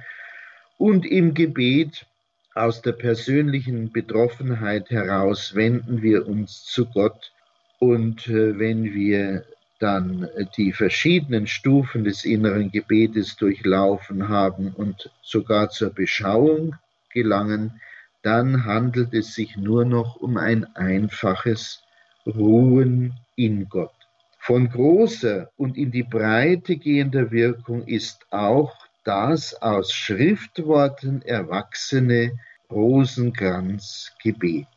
und 0.77 1.05
im 1.05 1.34
Gebet 1.34 2.05
aus 2.53 2.81
der 2.81 2.91
persönlichen 2.91 3.91
Betroffenheit 3.91 4.89
heraus 4.89 5.55
wenden 5.55 6.01
wir 6.01 6.27
uns 6.27 6.65
zu 6.65 6.86
Gott 6.86 7.31
und 7.79 8.27
äh, 8.27 8.60
wenn 8.60 8.93
wir 8.93 9.46
dann 9.79 10.29
die 10.58 10.74
verschiedenen 10.74 11.48
Stufen 11.48 12.03
des 12.03 12.24
inneren 12.24 12.72
Gebetes 12.72 13.36
durchlaufen 13.38 14.29
haben 14.29 14.72
und 14.74 15.10
sogar 15.24 15.70
zur 15.70 15.89
Beschauung 15.89 16.75
gelangen, 17.12 17.81
dann 18.23 18.65
handelt 18.65 19.13
es 19.13 19.33
sich 19.33 19.55
nur 19.57 19.85
noch 19.85 20.17
um 20.17 20.37
ein 20.37 20.65
einfaches 20.75 21.81
Ruhen 22.25 23.13
in 23.35 23.69
Gott. 23.69 23.93
Von 24.39 24.69
großer 24.69 25.51
und 25.57 25.77
in 25.77 25.91
die 25.91 26.03
Breite 26.03 26.77
gehender 26.77 27.31
Wirkung 27.31 27.85
ist 27.87 28.25
auch 28.31 28.75
das 29.03 29.61
aus 29.61 29.93
Schriftworten 29.93 31.21
erwachsene 31.21 32.39
Rosenkranzgebet. 32.69 34.67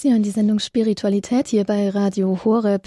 Sie 0.00 0.12
hören 0.12 0.22
die 0.22 0.30
Sendung 0.30 0.60
Spiritualität 0.60 1.48
hier 1.48 1.64
bei 1.64 1.90
Radio 1.90 2.44
Horeb. 2.44 2.86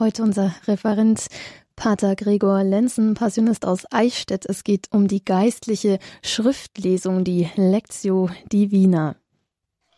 Heute 0.00 0.24
unser 0.24 0.52
Referent 0.66 1.28
Pater 1.76 2.16
Gregor 2.16 2.64
Lenzen, 2.64 3.14
Passionist 3.14 3.64
aus 3.64 3.84
Eichstätt. 3.92 4.44
Es 4.44 4.64
geht 4.64 4.88
um 4.90 5.06
die 5.06 5.24
geistliche 5.24 6.00
Schriftlesung, 6.20 7.22
die 7.22 7.48
Lectio 7.54 8.28
Divina. 8.52 9.14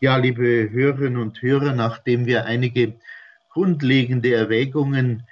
Ja, 0.01 0.19
liebe 0.19 0.69
Hörerinnen 0.71 1.17
und 1.17 1.41
Hörer, 1.41 1.73
nachdem 1.73 2.27
wir 2.27 2.45
einige 2.45 2.93
grundlegende 3.49 4.35
Erwägungen 4.35 5.23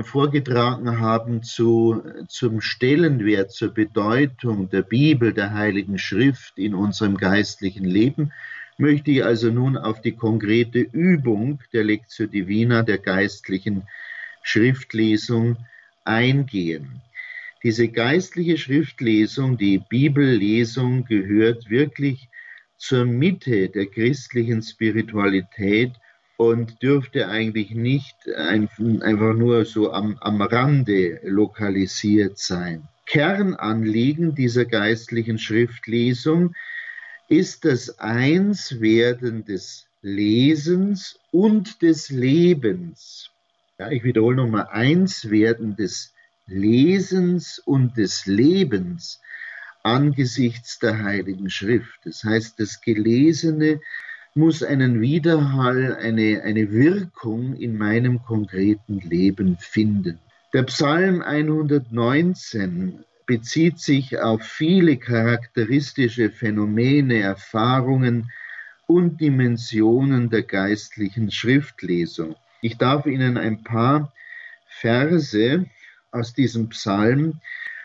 vorgetragen 0.00 0.98
haben 0.98 1.42
zu, 1.42 2.02
zum 2.28 2.62
Stellenwert, 2.62 3.52
zur 3.52 3.74
Bedeutung 3.74 4.70
der 4.70 4.80
Bibel, 4.80 5.34
der 5.34 5.52
Heiligen 5.52 5.98
Schrift 5.98 6.56
in 6.56 6.74
unserem 6.74 7.18
geistlichen 7.18 7.84
Leben, 7.84 8.32
möchte 8.80 9.10
ich 9.10 9.24
also 9.24 9.50
nun 9.50 9.76
auf 9.76 10.00
die 10.00 10.12
konkrete 10.12 10.80
Übung 10.80 11.60
der 11.72 11.84
Lectio 11.84 12.26
Divina, 12.26 12.82
der 12.82 12.98
geistlichen 12.98 13.82
Schriftlesung 14.42 15.56
eingehen. 16.04 17.02
Diese 17.62 17.88
geistliche 17.88 18.56
Schriftlesung, 18.56 19.58
die 19.58 19.78
Bibellesung 19.78 21.04
gehört 21.04 21.68
wirklich 21.68 22.28
zur 22.78 23.04
Mitte 23.04 23.68
der 23.68 23.86
christlichen 23.86 24.62
Spiritualität 24.62 25.92
und 26.38 26.82
dürfte 26.82 27.28
eigentlich 27.28 27.72
nicht 27.72 28.16
einfach 28.34 29.34
nur 29.34 29.66
so 29.66 29.92
am, 29.92 30.16
am 30.22 30.40
Rande 30.40 31.20
lokalisiert 31.22 32.38
sein. 32.38 32.88
Kernanliegen 33.04 34.34
dieser 34.34 34.64
geistlichen 34.64 35.38
Schriftlesung 35.38 36.54
ist 37.30 37.64
das 37.64 38.00
Einswerden 38.00 39.44
des 39.44 39.86
Lesens 40.02 41.16
und 41.30 41.80
des 41.80 42.10
Lebens. 42.10 43.30
Ja, 43.78 43.88
ich 43.90 44.02
wiederhole 44.02 44.36
nochmal, 44.36 44.66
Einswerden 44.70 45.76
des 45.76 46.12
Lesens 46.48 47.60
und 47.60 47.96
des 47.96 48.26
Lebens 48.26 49.20
angesichts 49.84 50.80
der 50.80 51.04
Heiligen 51.04 51.48
Schrift. 51.50 52.00
Das 52.04 52.24
heißt, 52.24 52.58
das 52.58 52.80
Gelesene 52.80 53.80
muss 54.34 54.64
einen 54.64 55.00
Widerhall, 55.00 55.96
eine, 55.96 56.42
eine 56.42 56.72
Wirkung 56.72 57.54
in 57.54 57.78
meinem 57.78 58.22
konkreten 58.22 58.98
Leben 58.98 59.56
finden. 59.56 60.18
Der 60.52 60.64
Psalm 60.64 61.22
119 61.22 63.04
bezieht 63.30 63.78
sich 63.78 64.18
auf 64.18 64.42
viele 64.42 64.96
charakteristische 64.96 66.30
Phänomene, 66.30 67.20
Erfahrungen 67.20 68.28
und 68.88 69.20
Dimensionen 69.20 70.30
der 70.30 70.42
geistlichen 70.42 71.30
Schriftlesung. 71.30 72.34
Ich 72.60 72.76
darf 72.76 73.06
Ihnen 73.06 73.36
ein 73.36 73.62
paar 73.62 74.12
Verse 74.66 75.64
aus 76.10 76.34
diesem 76.34 76.70
Psalm 76.70 77.40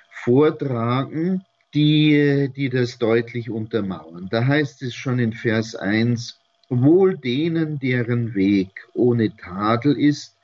vortragen, 0.10 1.46
die, 1.76 2.52
die 2.56 2.70
das 2.70 2.98
deutlich 2.98 3.52
untermauern. 3.52 4.28
Da 4.32 4.48
heißt 4.48 4.82
es 4.82 4.96
schon 4.96 5.20
in 5.20 5.32
Vers 5.34 5.76
1, 5.76 6.40
Wohl 6.70 7.20
denen, 7.20 7.78
deren 7.78 8.34
Weg 8.34 8.72
ohne 8.96 9.38
Tadel 9.38 9.96
ist, 9.96 10.36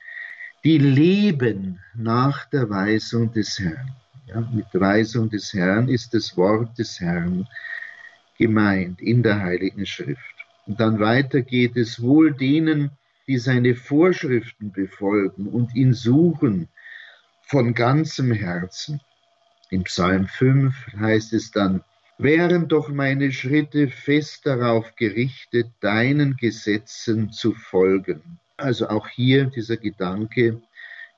die 0.62 0.78
leben 0.78 1.80
nach 1.92 2.48
der 2.50 2.70
Weisung 2.70 3.32
des 3.32 3.58
Herrn. 3.58 3.96
Ja, 4.32 4.40
mit 4.40 4.66
Weisung 4.72 5.28
des 5.28 5.52
Herrn 5.52 5.88
ist 5.88 6.14
das 6.14 6.36
Wort 6.36 6.78
des 6.78 7.00
Herrn 7.00 7.46
gemeint 8.38 9.00
in 9.02 9.22
der 9.22 9.40
Heiligen 9.40 9.84
Schrift. 9.84 10.36
Und 10.66 10.80
dann 10.80 11.00
weiter 11.00 11.42
geht 11.42 11.76
es 11.76 12.00
wohl 12.00 12.32
denen, 12.32 12.90
die 13.26 13.36
seine 13.38 13.74
Vorschriften 13.74 14.72
befolgen 14.72 15.48
und 15.48 15.74
ihn 15.74 15.92
suchen 15.92 16.68
von 17.42 17.74
ganzem 17.74 18.32
Herzen. 18.32 19.00
Im 19.70 19.84
Psalm 19.84 20.26
5 20.26 20.74
heißt 20.98 21.34
es 21.34 21.50
dann, 21.50 21.82
wären 22.16 22.68
doch 22.68 22.88
meine 22.88 23.32
Schritte 23.32 23.88
fest 23.88 24.46
darauf 24.46 24.96
gerichtet, 24.96 25.68
deinen 25.80 26.36
Gesetzen 26.36 27.32
zu 27.32 27.52
folgen. 27.52 28.38
Also 28.56 28.88
auch 28.88 29.08
hier 29.08 29.46
dieser 29.46 29.76
Gedanke, 29.76 30.62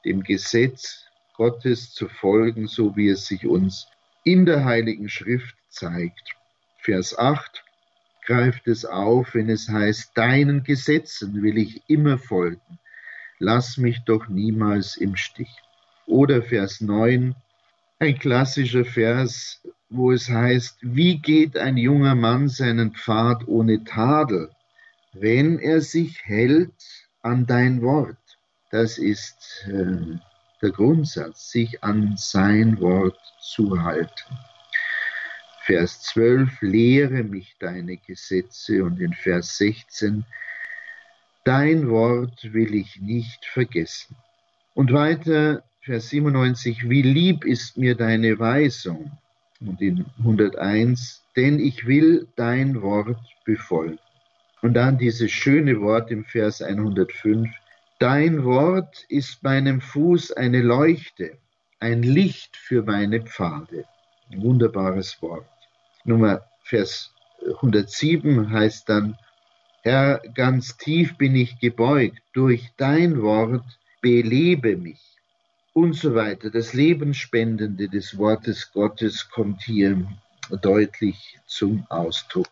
dem 0.05 0.23
Gesetz 0.23 1.04
Gottes 1.35 1.93
zu 1.93 2.09
folgen, 2.09 2.67
so 2.67 2.97
wie 2.97 3.09
es 3.09 3.27
sich 3.27 3.47
uns 3.47 3.89
in 4.25 4.47
der 4.47 4.65
Heiligen 4.65 5.09
Schrift 5.09 5.57
zeigt. 5.69 6.35
Vers 6.79 7.19
8 7.19 7.65
greift 8.25 8.67
es 8.69 8.85
auf, 8.85 9.35
wenn 9.35 9.51
es 9.51 9.69
heißt, 9.69 10.17
deinen 10.17 10.63
Gesetzen 10.65 11.43
will 11.43 11.59
ich 11.59 11.83
immer 11.89 12.19
folgen. 12.19 12.79
Lass 13.39 13.77
mich 13.77 14.01
doch 14.07 14.29
niemals 14.29 14.97
im 14.97 15.17
Stich. 15.17 15.51
Oder 16.07 16.43
Vers 16.43 16.81
9, 16.81 17.35
ein 17.99 18.19
klassischer 18.19 18.85
Vers, 18.85 19.63
wo 19.89 20.13
es 20.13 20.29
heißt, 20.29 20.79
wie 20.83 21.19
geht 21.19 21.57
ein 21.57 21.77
junger 21.77 22.15
Mann 22.15 22.49
seinen 22.49 22.93
Pfad 22.93 23.47
ohne 23.47 23.85
Tadel, 23.85 24.51
wenn 25.13 25.59
er 25.59 25.81
sich 25.81 26.25
hält 26.25 26.75
an 27.23 27.47
dein 27.47 27.83
Wort. 27.83 28.17
Das 28.71 28.99
ist 28.99 29.67
äh, 29.69 30.19
der 30.65 30.73
Grundsatz, 30.73 31.51
sich 31.51 31.85
an 31.85 32.15
sein 32.17 32.81
Wort 32.81 33.19
zu 33.39 33.83
halten. 33.83 34.39
Vers 35.61 36.03
12, 36.03 36.63
lehre 36.63 37.23
mich 37.23 37.57
deine 37.59 37.99
Gesetze 37.99 38.83
und 38.83 38.99
in 39.01 39.13
Vers 39.13 39.59
16, 39.59 40.25
dein 41.45 41.89
Wort 41.89 42.53
will 42.53 42.75
ich 42.75 43.01
nicht 43.01 43.45
vergessen. 43.45 44.17
Und 44.75 44.93
weiter, 44.93 45.63
Vers 45.83 46.09
97, 46.09 46.89
wie 46.89 47.03
lieb 47.03 47.45
ist 47.45 47.77
mir 47.77 47.95
deine 47.95 48.39
Weisung. 48.39 49.13
Und 49.61 49.81
in 49.83 50.07
101, 50.19 51.23
denn 51.37 51.59
ich 51.61 51.87
will 51.87 52.27
dein 52.37 52.81
Wort 52.81 53.21
befolgen. 53.45 53.99
Und 54.63 54.75
dann 54.75 54.97
dieses 54.97 55.31
schöne 55.31 55.81
Wort 55.81 56.11
im 56.11 56.25
Vers 56.25 56.63
105, 56.63 57.51
dein 57.99 58.45
Wort 58.45 59.05
ist 59.09 59.43
meinem 59.43 59.81
Fuß 59.81 60.33
eine 60.33 60.63
Leuchte, 60.63 61.39
ein 61.81 62.03
Licht 62.03 62.57
für 62.57 62.83
meine 62.83 63.23
Pfade. 63.23 63.85
Ein 64.31 64.43
wunderbares 64.43 65.21
Wort. 65.23 65.47
Nummer 66.05 66.43
Vers 66.63 67.13
107 67.47 68.51
heißt 68.51 68.89
dann, 68.89 69.17
Herr, 69.83 70.23
ganz 70.35 70.79
tief 70.79 71.19
bin 71.19 71.37
ich 71.37 71.59
gebeugt, 71.61 72.23
durch 72.33 72.71
dein 72.79 73.21
Wort 73.21 73.79
belebe 74.01 74.77
mich. 74.77 75.01
Und 75.75 75.95
so 75.95 76.15
weiter. 76.15 76.51
Das 76.51 76.73
Lebensspendende 76.73 77.89
des 77.89 78.17
Wortes 78.17 78.73
Gottes 78.73 79.29
kommt 79.29 79.63
hier 79.63 80.07
deutlich 80.63 81.39
zum 81.47 81.87
Ausdruck. 81.91 82.49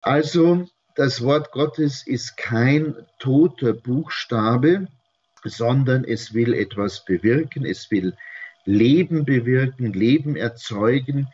Also, 0.00 0.68
das 1.00 1.22
Wort 1.22 1.50
Gottes 1.50 2.06
ist 2.06 2.36
kein 2.36 2.94
toter 3.18 3.72
Buchstabe, 3.72 4.86
sondern 5.42 6.04
es 6.04 6.34
will 6.34 6.52
etwas 6.52 7.06
bewirken, 7.06 7.64
es 7.64 7.90
will 7.90 8.14
Leben 8.66 9.24
bewirken, 9.24 9.94
Leben 9.94 10.36
erzeugen, 10.36 11.28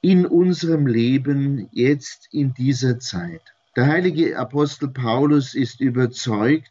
in 0.00 0.26
unserem 0.26 0.86
Leben 0.86 1.68
jetzt 1.72 2.28
in 2.30 2.54
dieser 2.54 3.00
Zeit. 3.00 3.42
Der 3.74 3.88
heilige 3.88 4.38
Apostel 4.38 4.86
Paulus 4.86 5.54
ist 5.54 5.80
überzeugt, 5.80 6.70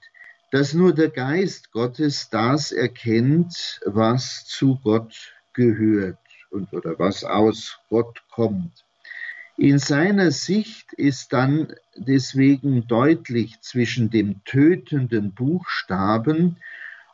dass 0.54 0.74
nur 0.74 0.94
der 0.96 1.10
Geist 1.10 1.74
Gottes 1.74 2.30
das 2.30 2.72
erkennt, 2.72 3.82
was 3.84 4.46
zu 4.46 4.80
Gott 4.82 5.34
gehört 5.52 6.18
und 6.52 6.72
oder 6.72 6.98
was 6.98 7.26
aus 7.26 7.80
Gott 7.90 8.24
kommt. 8.32 8.86
In 9.60 9.78
seiner 9.78 10.32
Sicht 10.32 10.94
ist 10.94 11.34
dann 11.34 11.74
deswegen 11.98 12.88
deutlich 12.88 13.60
zwischen 13.60 14.10
dem 14.10 14.42
tötenden 14.46 15.34
Buchstaben 15.34 16.56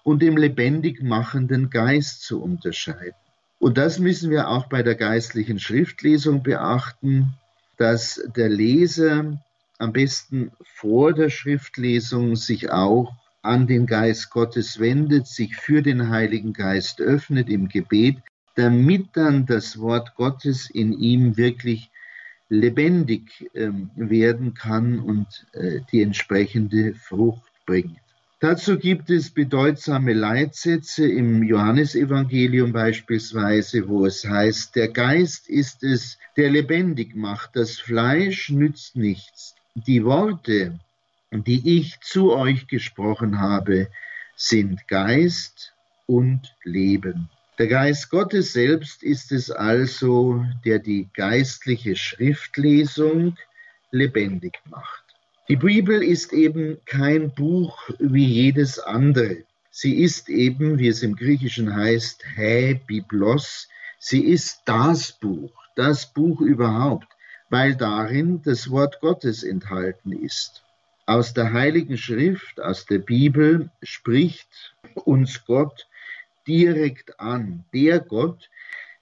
und 0.04 0.22
dem 0.22 0.38
lebendig 0.38 1.02
machenden 1.02 1.72
Geist 1.72 2.22
zu 2.22 2.44
unterscheiden. 2.44 3.16
Und 3.58 3.80
das 3.80 3.98
müssen 3.98 4.30
wir 4.30 4.48
auch 4.48 4.68
bei 4.68 4.84
der 4.84 4.94
geistlichen 4.94 5.58
Schriftlesung 5.58 6.44
beachten, 6.44 7.34
dass 7.78 8.24
der 8.36 8.50
Leser 8.50 9.42
am 9.80 9.92
besten 9.92 10.52
vor 10.64 11.14
der 11.14 11.32
Schriftlesung 11.32 12.36
sich 12.36 12.70
auch 12.70 13.12
an 13.42 13.66
den 13.66 13.88
Geist 13.88 14.30
Gottes 14.30 14.80
wendet, 14.80 15.26
sich 15.26 15.56
für 15.56 15.82
den 15.82 16.10
Heiligen 16.10 16.54
Geist 16.54 17.02
öffnet 17.02 17.50
im 17.50 17.70
Gebet, 17.70 18.18
damit 18.54 19.08
dann 19.14 19.48
das 19.48 19.80
Wort 19.80 20.14
Gottes 20.14 20.70
in 20.70 20.94
ihm 20.94 21.38
wirklich 21.38 21.90
lebendig 22.50 23.50
äh, 23.54 23.72
werden 23.96 24.54
kann 24.54 25.00
und 25.00 25.46
äh, 25.54 25.82
die 25.92 26.02
entsprechende 26.02 26.94
Frucht 26.94 27.52
bringt. 27.66 27.98
Dazu 28.40 28.78
gibt 28.78 29.10
es 29.10 29.32
bedeutsame 29.32 30.14
Leitsätze 30.14 31.08
im 31.10 31.42
Johannesevangelium 31.42 32.74
beispielsweise, 32.74 33.88
wo 33.88 34.06
es 34.06 34.26
heißt, 34.26 34.76
der 34.76 34.90
Geist 34.90 35.50
ist 35.50 35.84
es, 35.84 36.20
der 36.36 36.52
lebendig 36.52 37.16
macht, 37.16 37.56
das 37.56 37.80
Fleisch 37.80 38.50
nützt 38.50 38.98
nichts. 38.98 39.56
Die 39.74 40.04
Worte, 40.04 40.80
die 41.32 41.78
ich 41.80 42.00
zu 42.02 42.34
euch 42.34 42.68
gesprochen 42.68 43.40
habe, 43.40 43.88
sind 44.36 44.88
Geist 44.88 45.74
und 46.06 46.56
Leben. 46.64 47.30
Der 47.58 47.68
Geist 47.68 48.10
Gottes 48.10 48.52
selbst 48.52 49.02
ist 49.02 49.32
es 49.32 49.50
also, 49.50 50.46
der 50.66 50.80
die 50.80 51.08
geistliche 51.14 51.96
Schriftlesung 51.96 53.38
lebendig 53.92 54.60
macht. 54.70 55.04
Die 55.48 55.56
Bibel 55.56 56.04
ist 56.04 56.34
eben 56.34 56.80
kein 56.86 57.34
Buch 57.34 57.90
wie 57.98 58.26
jedes 58.26 58.78
andere. 58.78 59.46
Sie 59.72 60.02
ist 60.02 60.28
eben, 60.28 60.80
wie 60.80 60.90
es 60.90 61.02
im 61.02 61.16
Griechischen 61.16 61.74
heißt, 61.74 62.26
Hä 62.36 62.82
Biblos. 62.88 63.70
Sie 64.00 64.26
ist 64.26 64.62
das 64.66 65.14
Buch, 65.14 65.54
das 65.78 66.14
Buch 66.14 66.42
überhaupt, 66.42 67.08
weil 67.50 67.74
darin 67.74 68.42
das 68.42 68.70
Wort 68.70 69.00
Gottes 69.00 69.44
enthalten 69.44 70.12
ist. 70.12 70.66
Aus 71.06 71.34
der 71.34 71.54
Heiligen 71.54 71.98
Schrift, 71.98 72.60
aus 72.60 72.86
der 72.86 73.00
Bibel 73.00 73.70
spricht 73.82 74.76
uns 75.06 75.46
Gott 75.46 75.88
direkt 76.48 77.20
an. 77.20 77.66
Der 77.74 78.00
Gott, 78.00 78.50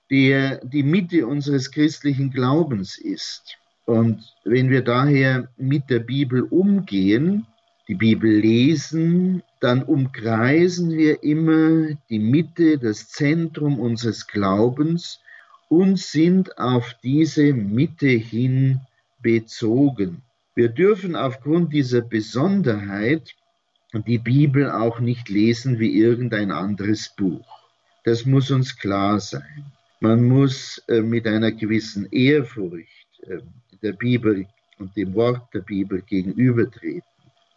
der 0.09 0.63
die 0.65 0.83
Mitte 0.83 1.27
unseres 1.27 1.71
christlichen 1.71 2.31
Glaubens 2.31 2.97
ist. 2.97 3.57
Und 3.85 4.23
wenn 4.45 4.69
wir 4.69 4.81
daher 4.81 5.49
mit 5.57 5.89
der 5.89 5.99
Bibel 5.99 6.43
umgehen, 6.43 7.45
die 7.87 7.95
Bibel 7.95 8.31
lesen, 8.39 9.43
dann 9.59 9.83
umkreisen 9.83 10.91
wir 10.91 11.21
immer 11.23 11.97
die 12.09 12.19
Mitte, 12.19 12.77
das 12.77 13.09
Zentrum 13.09 13.79
unseres 13.79 14.27
Glaubens 14.27 15.19
und 15.67 15.99
sind 15.99 16.57
auf 16.57 16.95
diese 17.03 17.53
Mitte 17.53 18.07
hin 18.07 18.79
bezogen. 19.21 20.21
Wir 20.55 20.69
dürfen 20.69 21.15
aufgrund 21.15 21.73
dieser 21.73 22.01
Besonderheit 22.01 23.35
die 24.01 24.17
Bibel 24.17 24.71
auch 24.71 24.99
nicht 24.99 25.29
lesen 25.29 25.79
wie 25.79 25.95
irgendein 25.95 26.51
anderes 26.51 27.09
Buch. 27.15 27.45
Das 28.03 28.25
muss 28.25 28.49
uns 28.49 28.75
klar 28.77 29.19
sein. 29.19 29.65
Man 29.99 30.27
muss 30.27 30.83
äh, 30.87 31.01
mit 31.01 31.27
einer 31.27 31.51
gewissen 31.51 32.07
Ehrfurcht 32.11 33.07
äh, 33.21 33.37
der 33.81 33.93
Bibel 33.93 34.47
und 34.79 34.95
dem 34.97 35.13
Wort 35.13 35.53
der 35.53 35.61
Bibel 35.61 36.01
gegenübertreten. 36.01 37.07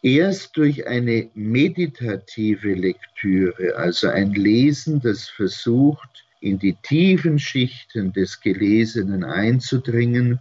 Erst 0.03 0.55
durch 0.55 0.87
eine 0.87 1.29
meditative 1.33 2.73
Lektüre, 2.73 3.75
also 3.75 4.07
ein 4.07 4.31
Lesen, 4.33 5.01
das 5.01 5.27
versucht, 5.27 6.23
in 6.39 6.59
die 6.59 6.75
tiefen 6.83 7.39
Schichten 7.39 8.13
des 8.13 8.39
Gelesenen 8.39 9.23
einzudringen, 9.23 10.39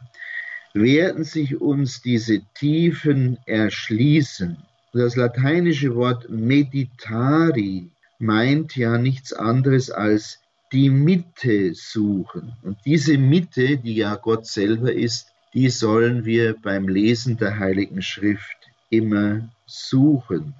werden 0.74 1.24
sich 1.24 1.60
uns 1.60 2.02
diese 2.02 2.42
Tiefen 2.54 3.38
erschließen. 3.46 4.58
Das 4.92 5.16
lateinische 5.16 5.94
Wort 5.94 6.28
meditari 6.30 7.90
meint 8.18 8.76
ja 8.76 8.98
nichts 8.98 9.32
anderes 9.32 9.90
als 9.90 10.40
die 10.72 10.90
Mitte 10.90 11.74
suchen. 11.74 12.52
Und 12.62 12.78
diese 12.84 13.18
Mitte, 13.18 13.76
die 13.76 13.96
ja 13.96 14.16
Gott 14.16 14.46
selber 14.46 14.92
ist, 14.92 15.28
die 15.54 15.68
sollen 15.70 16.24
wir 16.24 16.54
beim 16.60 16.88
Lesen 16.88 17.36
der 17.36 17.58
Heiligen 17.58 18.02
Schrift 18.02 18.56
immer 18.90 19.48
suchen. 19.66 20.54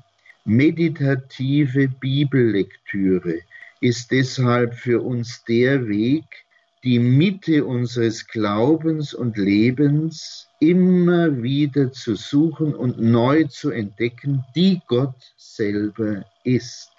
Meditative 0.45 1.89
Bibellektüre 1.89 3.41
ist 3.81 4.11
deshalb 4.11 4.75
für 4.75 5.03
uns 5.03 5.45
der 5.45 5.89
Weg, 5.89 6.25
die 6.85 6.99
Mitte 6.99 7.65
unseres 7.65 8.27
Glaubens 8.27 9.15
und 9.15 9.37
Lebens 9.37 10.49
immer 10.61 11.43
wieder 11.43 11.93
zu 11.93 12.15
suchen 12.15 12.75
und 12.75 13.01
neu 13.01 13.45
zu 13.45 13.71
entdecken, 13.71 14.45
die 14.55 14.81
Gott 14.87 15.35
selber 15.37 16.25
ist. 16.45 16.91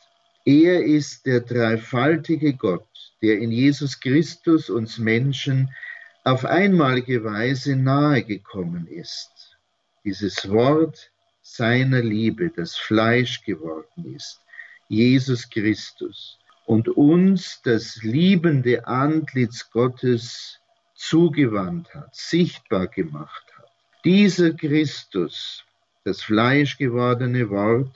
Er 0.46 0.84
ist 0.84 1.26
der 1.26 1.42
dreifaltige 1.42 2.54
Gott, 2.54 2.88
der 3.22 3.40
in 3.40 3.52
Jesus 3.52 4.00
Christus 4.00 4.70
uns 4.70 4.98
Menschen 4.98 5.70
auf 6.24 6.46
einmalige 6.46 7.24
Weise 7.24 7.76
nahegekommen 7.76 8.88
ist. 8.88 9.58
Dieses 10.04 10.50
Wort 10.50 11.12
seiner 11.42 12.02
Liebe, 12.02 12.50
das 12.50 12.76
Fleisch 12.76 13.44
geworden 13.44 14.16
ist, 14.16 14.42
Jesus 14.90 15.50
Christus, 15.50 16.38
und 16.67 16.89
uns 16.89 17.62
das 17.63 18.03
liebende 18.03 18.88
Antlitz 18.88 19.71
Gottes 19.71 20.60
zugewandt 20.95 21.95
hat, 21.95 22.13
sichtbar 22.13 22.88
gemacht 22.88 23.45
hat. 23.58 23.71
Dieser 24.03 24.51
Christus, 24.51 25.63
das 26.03 26.21
Fleisch 26.21 26.77
gewordene 26.77 27.49
Wort, 27.49 27.89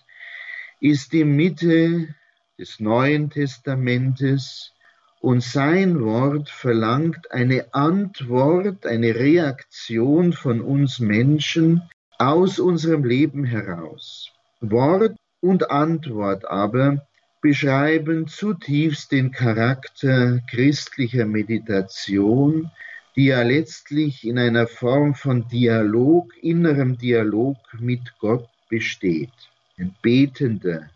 ist 0.79 1.11
die 1.11 1.25
Mitte 1.25 2.15
des 2.57 2.79
Neuen 2.79 3.29
Testamentes 3.29 4.71
und 5.19 5.43
sein 5.43 5.99
Wort 5.99 6.49
verlangt 6.49 7.29
eine 7.29 7.73
Antwort, 7.73 8.85
eine 8.85 9.15
Reaktion 9.15 10.31
von 10.31 10.61
uns 10.61 10.99
Menschen 10.99 11.81
aus 12.17 12.57
unserem 12.57 13.03
Leben 13.03 13.43
heraus. 13.43 14.31
Wort 14.61 15.17
und 15.41 15.69
Antwort 15.71 16.45
aber 16.45 17.05
beschreiben 17.41 18.27
zutiefst 18.27 19.11
den 19.11 19.31
Charakter 19.31 20.39
christlicher 20.49 21.25
Meditation, 21.25 22.71
die 23.15 23.25
ja 23.25 23.41
letztlich 23.41 24.25
in 24.25 24.37
einer 24.37 24.67
Form 24.67 25.15
von 25.15 25.47
Dialog, 25.47 26.31
innerem 26.41 26.97
Dialog 26.97 27.57
mit 27.79 28.17
Gott 28.19 28.47
besteht. 28.69 29.33
Ein 29.77 29.95
betender 30.01 30.89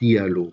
Dialog. 0.00 0.52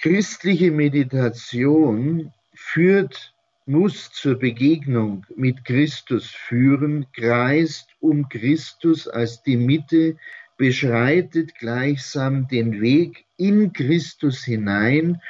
Christliche 0.00 0.70
Meditation 0.70 2.32
führt, 2.54 3.32
muss 3.66 4.10
zur 4.12 4.38
Begegnung 4.38 5.24
mit 5.36 5.64
Christus 5.64 6.26
führen, 6.26 7.06
kreist 7.14 7.88
um 8.00 8.28
Christus 8.28 9.08
als 9.08 9.42
die 9.42 9.56
Mitte, 9.56 10.16
beschreitet 10.56 11.54
gleichsam 11.56 12.48
den 12.48 12.80
Weg 12.80 13.24
in 13.36 13.72
Christus 13.72 14.44
hinein, 14.44 15.20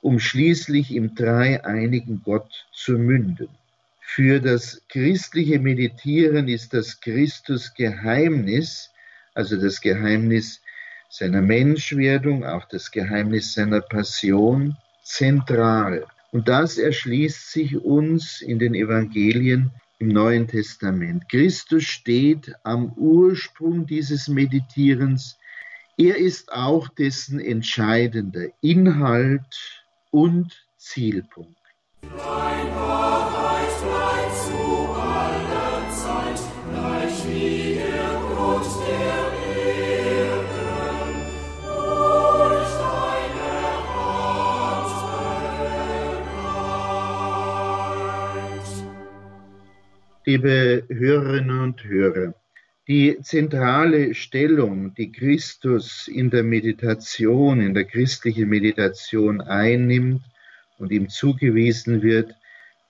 um 0.00 0.18
schließlich 0.18 0.94
im 0.94 1.14
dreieinigen 1.14 2.22
Gott 2.22 2.66
zu 2.72 2.92
münden. 2.92 3.48
Für 4.00 4.40
das 4.40 4.82
christliche 4.88 5.58
Meditieren 5.58 6.48
ist 6.48 6.74
das 6.74 7.00
Christusgeheimnis, 7.00 8.90
also 9.34 9.56
das 9.60 9.80
Geheimnis 9.80 10.60
seiner 11.08 11.40
Menschwerdung, 11.40 12.44
auch 12.44 12.66
das 12.68 12.90
Geheimnis 12.90 13.54
seiner 13.54 13.80
Passion, 13.80 14.76
zentral. 15.02 16.06
Und 16.32 16.48
das 16.48 16.78
erschließt 16.78 17.52
sich 17.52 17.76
uns 17.76 18.40
in 18.42 18.58
den 18.58 18.74
Evangelien 18.74 19.70
im 19.98 20.08
Neuen 20.08 20.48
Testament. 20.48 21.28
Christus 21.28 21.84
steht 21.84 22.52
am 22.62 22.92
Ursprung 22.94 23.86
dieses 23.86 24.28
Meditierens. 24.28 25.38
Er 25.96 26.16
ist 26.16 26.52
auch 26.52 26.88
dessen 26.88 27.40
entscheidender 27.40 28.48
Inhalt 28.60 29.84
und 30.10 30.66
Zielpunkt. 30.76 31.56
Liebe 50.26 50.84
Hörerinnen 50.88 51.60
und 51.60 51.84
Hörer, 51.84 52.34
die 52.88 53.18
zentrale 53.20 54.14
Stellung, 54.14 54.94
die 54.94 55.12
Christus 55.12 56.08
in 56.08 56.30
der 56.30 56.42
Meditation, 56.42 57.60
in 57.60 57.74
der 57.74 57.84
christlichen 57.84 58.48
Meditation 58.48 59.42
einnimmt 59.42 60.22
und 60.78 60.92
ihm 60.92 61.10
zugewiesen 61.10 62.02
wird, 62.02 62.34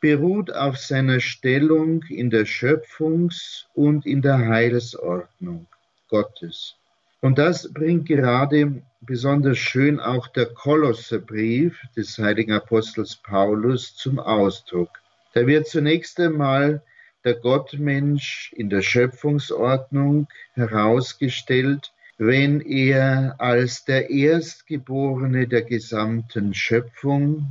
beruht 0.00 0.52
auf 0.52 0.76
seiner 0.76 1.18
Stellung 1.18 2.04
in 2.08 2.30
der 2.30 2.46
Schöpfungs- 2.46 3.64
und 3.74 4.06
in 4.06 4.22
der 4.22 4.38
Heilsordnung 4.38 5.66
Gottes. 6.08 6.76
Und 7.20 7.38
das 7.38 7.72
bringt 7.72 8.06
gerade 8.06 8.82
besonders 9.00 9.58
schön 9.58 9.98
auch 9.98 10.28
der 10.28 10.46
Kolosserbrief 10.46 11.80
des 11.96 12.16
heiligen 12.18 12.52
Apostels 12.52 13.16
Paulus 13.16 13.96
zum 13.96 14.20
Ausdruck. 14.20 14.90
Da 15.32 15.46
wird 15.46 15.66
zunächst 15.66 16.20
einmal 16.20 16.82
der 17.24 17.34
Gottmensch 17.34 18.52
in 18.56 18.68
der 18.68 18.82
Schöpfungsordnung 18.82 20.28
herausgestellt, 20.54 21.92
wenn 22.18 22.60
er 22.60 23.34
als 23.38 23.84
der 23.84 24.10
Erstgeborene 24.10 25.48
der 25.48 25.62
gesamten 25.62 26.54
Schöpfung 26.54 27.46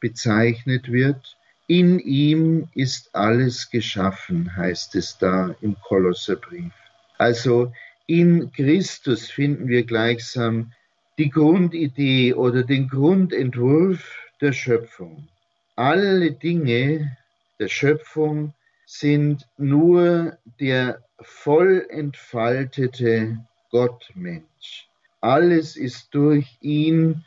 bezeichnet 0.00 0.90
wird. 0.90 1.36
In 1.66 1.98
ihm 1.98 2.68
ist 2.74 3.14
alles 3.14 3.70
geschaffen, 3.70 4.56
heißt 4.56 4.94
es 4.94 5.18
da 5.18 5.54
im 5.60 5.76
Kolosserbrief. 5.82 6.72
Also 7.18 7.72
in 8.06 8.52
Christus 8.52 9.28
finden 9.28 9.66
wir 9.66 9.84
gleichsam 9.84 10.72
die 11.18 11.30
Grundidee 11.30 12.34
oder 12.34 12.62
den 12.62 12.88
Grundentwurf 12.88 14.16
der 14.40 14.52
Schöpfung. 14.52 15.26
Alle 15.74 16.30
Dinge 16.30 17.16
der 17.58 17.68
Schöpfung 17.68 18.54
sind 18.86 19.46
nur 19.58 20.38
der 20.60 21.02
voll 21.20 21.84
entfaltete 21.90 23.44
Gottmensch. 23.70 24.88
Alles 25.20 25.76
ist 25.76 26.14
durch 26.14 26.56
ihn 26.60 27.24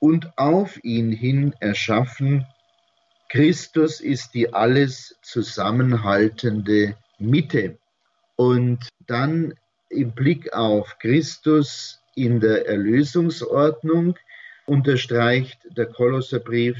und 0.00 0.36
auf 0.38 0.82
ihn 0.82 1.12
hin 1.12 1.54
erschaffen. 1.60 2.46
Christus 3.28 4.00
ist 4.00 4.32
die 4.34 4.52
alles 4.52 5.16
zusammenhaltende 5.22 6.96
Mitte. 7.18 7.78
Und 8.36 8.88
dann 9.06 9.54
im 9.90 10.12
Blick 10.12 10.52
auf 10.54 10.98
Christus 10.98 12.00
in 12.14 12.40
der 12.40 12.66
Erlösungsordnung 12.66 14.16
unterstreicht 14.66 15.58
der 15.76 15.86
Kolosserbrief, 15.86 16.76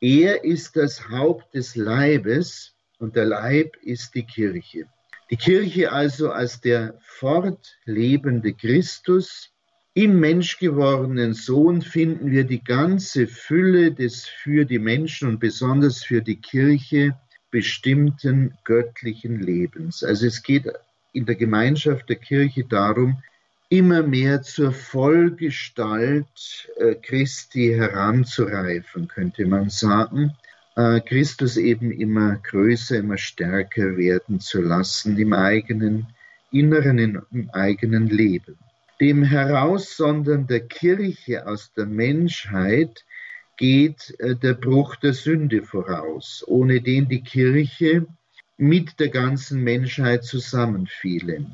er 0.00 0.44
ist 0.44 0.76
das 0.76 1.08
Haupt 1.08 1.54
des 1.54 1.76
Leibes, 1.76 2.75
und 2.98 3.16
der 3.16 3.24
Leib 3.24 3.76
ist 3.82 4.14
die 4.14 4.24
Kirche. 4.24 4.86
Die 5.30 5.36
Kirche 5.36 5.92
also 5.92 6.30
als 6.30 6.60
der 6.60 6.98
fortlebende 7.00 8.52
Christus. 8.52 9.50
Im 9.94 10.20
menschgewordenen 10.20 11.32
Sohn 11.32 11.80
finden 11.82 12.30
wir 12.30 12.44
die 12.44 12.62
ganze 12.62 13.26
Fülle 13.26 13.92
des 13.92 14.26
für 14.26 14.64
die 14.64 14.78
Menschen 14.78 15.28
und 15.28 15.40
besonders 15.40 16.04
für 16.04 16.20
die 16.20 16.36
Kirche 16.36 17.16
bestimmten 17.50 18.56
göttlichen 18.64 19.40
Lebens. 19.40 20.04
Also 20.04 20.26
es 20.26 20.42
geht 20.42 20.70
in 21.12 21.24
der 21.24 21.36
Gemeinschaft 21.36 22.08
der 22.08 22.16
Kirche 22.16 22.64
darum, 22.64 23.22
immer 23.68 24.02
mehr 24.02 24.42
zur 24.42 24.72
Vollgestalt 24.72 26.68
äh, 26.76 26.94
Christi 26.94 27.74
heranzureifen, 27.74 29.08
könnte 29.08 29.46
man 29.46 29.70
sagen. 29.70 30.36
Äh, 30.76 31.00
Christus 31.00 31.56
eben 31.56 31.90
immer 31.90 32.36
größer, 32.36 32.98
immer 32.98 33.16
stärker 33.16 33.96
werden 33.96 34.40
zu 34.40 34.60
lassen 34.60 35.16
im 35.16 35.32
eigenen 35.32 36.06
Inneren, 36.52 37.22
im 37.32 37.50
eigenen 37.50 38.08
Leben. 38.08 38.58
Dem 39.00 39.22
Heraussondern 39.22 40.46
der 40.46 40.60
Kirche 40.60 41.46
aus 41.46 41.72
der 41.72 41.86
Menschheit 41.86 43.04
geht 43.56 44.14
äh, 44.18 44.36
der 44.36 44.52
Bruch 44.52 44.96
der 44.96 45.14
Sünde 45.14 45.62
voraus, 45.62 46.44
ohne 46.46 46.82
den 46.82 47.08
die 47.08 47.22
Kirche 47.22 48.06
mit 48.58 49.00
der 49.00 49.08
ganzen 49.08 49.62
Menschheit 49.64 50.24
zusammenfiele. 50.24 51.46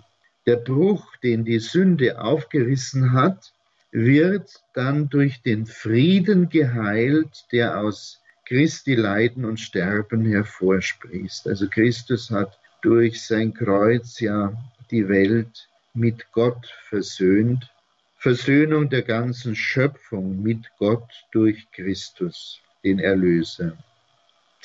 Der 0.47 0.57
Bruch, 0.57 1.17
den 1.23 1.45
die 1.45 1.61
Sünde 1.61 2.21
aufgerissen 2.21 3.13
hat, 3.13 3.53
wird 3.93 4.63
dann 4.75 5.09
durch 5.09 5.43
den 5.43 5.67
Frieden 5.67 6.49
geheilt, 6.49 7.45
der 7.53 7.79
aus 7.79 8.22
Christi 8.53 8.97
Leiden 8.97 9.47
und 9.47 9.59
Sterben 9.59 10.27
hervorsprießt. 10.27 11.49
Also 11.49 11.71
Christus 11.71 12.31
hat 12.31 12.59
durch 12.83 13.23
sein 13.23 13.55
Kreuz 13.55 14.21
ja 14.21 14.53
die 14.91 15.09
Welt 15.09 15.71
mit 15.95 16.31
Gott 16.33 16.67
versöhnt. 16.91 17.71
Versöhnung 18.19 18.91
der 18.91 19.05
ganzen 19.05 19.57
Schöpfung 19.57 20.43
mit 20.43 20.67
Gott 20.79 21.09
durch 21.31 21.67
Christus, 21.73 22.61
den 22.85 22.99
Erlöser. 22.99 23.75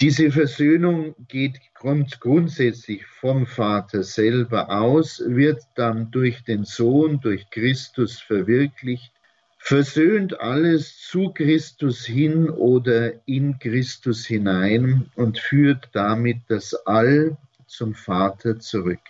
Diese 0.02 0.32
Versöhnung 0.32 1.16
geht 1.30 1.58
grund 1.74 2.20
grundsätzlich 2.20 3.06
vom 3.06 3.48
Vater 3.48 4.04
selber 4.04 4.70
aus, 4.70 5.24
wird 5.26 5.62
dann 5.76 6.12
durch 6.12 6.44
den 6.44 6.66
Sohn, 6.66 7.22
durch 7.22 7.50
Christus 7.52 8.20
verwirklicht 8.20 9.14
versöhnt 9.58 10.40
alles 10.40 10.98
zu 11.00 11.32
Christus 11.34 12.06
hin 12.06 12.50
oder 12.50 13.14
in 13.28 13.60
Christus 13.60 14.26
hinein 14.26 15.12
und 15.16 15.40
führt 15.40 15.90
damit 15.94 16.38
das 16.48 16.74
All 16.86 17.38
zum 17.66 17.94
Vater 17.94 18.60
zurück. 18.60 19.02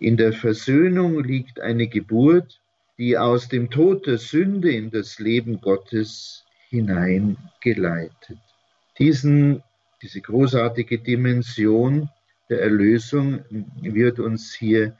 In 0.00 0.16
der 0.16 0.32
Versöhnung 0.32 1.22
liegt 1.22 1.60
eine 1.60 1.88
Geburt, 1.88 2.60
die 2.98 3.18
aus 3.18 3.48
dem 3.48 3.70
Tod 3.70 4.06
der 4.06 4.18
Sünde 4.18 4.72
in 4.72 4.90
das 4.90 5.18
Leben 5.18 5.60
Gottes 5.60 6.44
hineingeleitet. 6.68 8.38
Diesen, 8.98 9.62
diese 10.02 10.20
großartige 10.20 10.98
Dimension 10.98 12.08
der 12.48 12.62
Erlösung 12.62 13.44
wird 13.80 14.18
uns 14.20 14.54
hier 14.54 14.96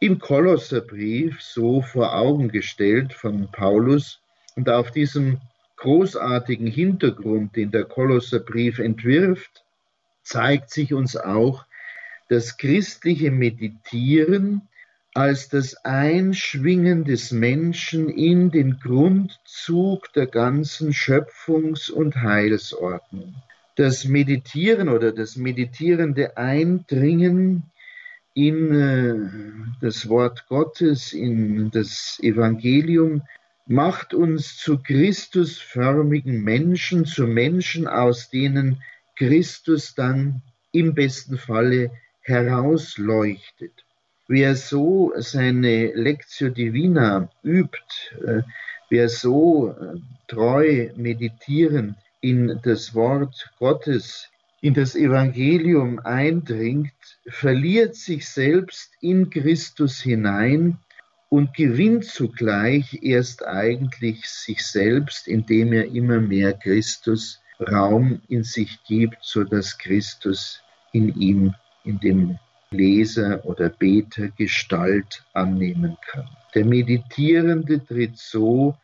im 0.00 0.18
Kolosserbrief 0.18 1.42
so 1.42 1.82
vor 1.82 2.14
Augen 2.14 2.48
gestellt 2.48 3.12
von 3.12 3.50
Paulus, 3.50 4.20
und 4.58 4.68
auf 4.68 4.90
diesem 4.90 5.38
großartigen 5.76 6.66
Hintergrund, 6.66 7.54
den 7.54 7.70
der 7.70 7.84
Kolosserbrief 7.84 8.80
entwirft, 8.80 9.64
zeigt 10.24 10.70
sich 10.70 10.92
uns 10.92 11.16
auch 11.16 11.64
das 12.28 12.56
christliche 12.56 13.30
Meditieren 13.30 14.62
als 15.14 15.48
das 15.48 15.84
Einschwingen 15.84 17.04
des 17.04 17.30
Menschen 17.30 18.08
in 18.08 18.50
den 18.50 18.80
Grundzug 18.80 20.12
der 20.14 20.26
ganzen 20.26 20.92
Schöpfungs- 20.92 21.88
und 21.88 22.16
Heilsordnung. 22.16 23.36
Das 23.76 24.06
Meditieren 24.06 24.88
oder 24.88 25.12
das 25.12 25.36
meditierende 25.36 26.36
Eindringen 26.36 27.62
in 28.34 28.74
äh, 28.74 29.14
das 29.80 30.08
Wort 30.08 30.46
Gottes, 30.48 31.12
in 31.12 31.70
das 31.70 32.18
Evangelium, 32.20 33.22
macht 33.68 34.14
uns 34.14 34.56
zu 34.56 34.78
Christusförmigen 34.78 36.42
Menschen, 36.42 37.04
zu 37.04 37.26
Menschen, 37.26 37.86
aus 37.86 38.30
denen 38.30 38.82
Christus 39.14 39.94
dann 39.94 40.40
im 40.72 40.94
besten 40.94 41.36
Falle 41.36 41.90
herausleuchtet. 42.22 43.84
Wer 44.26 44.56
so 44.56 45.12
seine 45.16 45.92
Lectio 45.94 46.48
Divina 46.48 47.30
übt, 47.42 48.16
äh, 48.26 48.42
wer 48.88 49.10
so 49.10 49.68
äh, 49.70 49.98
treu 50.28 50.88
meditieren 50.96 51.96
in 52.22 52.60
das 52.62 52.94
Wort 52.94 53.50
Gottes, 53.58 54.30
in 54.62 54.72
das 54.72 54.96
Evangelium 54.96 55.98
eindringt, 55.98 57.18
verliert 57.28 57.96
sich 57.96 58.26
selbst 58.28 58.92
in 59.02 59.28
Christus 59.28 60.00
hinein 60.00 60.78
und 61.28 61.54
gewinnt 61.54 62.04
zugleich 62.06 63.02
erst 63.02 63.46
eigentlich 63.46 64.24
sich 64.26 64.64
selbst, 64.66 65.28
indem 65.28 65.72
er 65.72 65.86
immer 65.86 66.20
mehr 66.20 66.54
Christus 66.54 67.40
Raum 67.60 68.22
in 68.28 68.44
sich 68.44 68.82
gibt, 68.84 69.18
so 69.20 69.44
dass 69.44 69.76
Christus 69.78 70.62
in 70.92 71.14
ihm, 71.20 71.54
in 71.84 71.98
dem 71.98 72.38
Leser 72.70 73.44
oder 73.44 73.68
Beter 73.68 74.28
Gestalt 74.28 75.24
annehmen 75.32 75.96
kann. 76.06 76.28
Der 76.54 76.64
Meditierende 76.64 77.84
tritt 77.84 78.16
so 78.16 78.76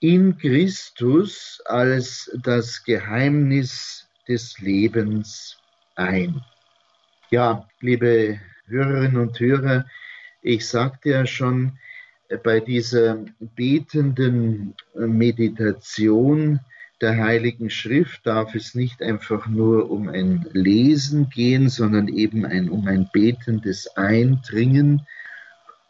in 0.00 0.36
Christus 0.38 1.60
als 1.64 2.30
das 2.42 2.84
Geheimnis 2.84 4.08
des 4.28 4.58
Lebens 4.60 5.58
ein. 5.96 6.42
Ja, 7.30 7.66
liebe 7.80 8.40
Hörerinnen 8.66 9.16
und 9.16 9.40
Hörer, 9.40 9.86
ich 10.42 10.66
sagte 10.68 11.10
ja 11.10 11.26
schon, 11.26 11.78
bei 12.36 12.60
dieser 12.60 13.24
betenden 13.40 14.74
Meditation 14.94 16.60
der 17.00 17.16
Heiligen 17.16 17.70
Schrift 17.70 18.26
darf 18.26 18.54
es 18.54 18.74
nicht 18.74 19.02
einfach 19.02 19.46
nur 19.46 19.90
um 19.90 20.08
ein 20.08 20.46
Lesen 20.52 21.30
gehen, 21.30 21.68
sondern 21.68 22.08
eben 22.08 22.44
ein, 22.44 22.68
um 22.68 22.86
ein 22.88 23.08
betendes 23.12 23.96
Eindringen 23.96 25.06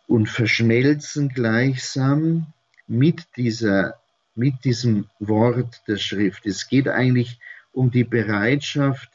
und 0.06 0.28
Verschmelzen 0.28 1.30
gleichsam 1.30 2.52
mit 2.86 3.26
dieser, 3.36 3.98
mit 4.34 4.64
diesem 4.64 5.06
Wort 5.18 5.82
der 5.88 5.96
Schrift. 5.96 6.46
Es 6.46 6.68
geht 6.68 6.88
eigentlich 6.88 7.38
um 7.72 7.90
die 7.90 8.04
Bereitschaft, 8.04 9.10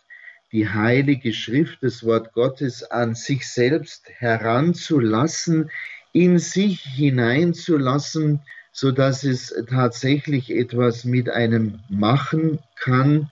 die 0.52 0.70
Heilige 0.70 1.34
Schrift, 1.34 1.80
das 1.82 2.04
Wort 2.04 2.34
Gottes 2.34 2.84
an 2.84 3.16
sich 3.16 3.48
selbst 3.48 4.10
heranzulassen, 4.10 5.70
in 6.14 6.40
sich 6.40 6.82
hineinzulassen, 6.82 8.40
so 8.72 8.92
dass 8.92 9.24
es 9.24 9.54
tatsächlich 9.70 10.52
etwas 10.52 11.04
mit 11.04 11.30
einem 11.30 11.80
machen 11.90 12.60
kann. 12.76 13.32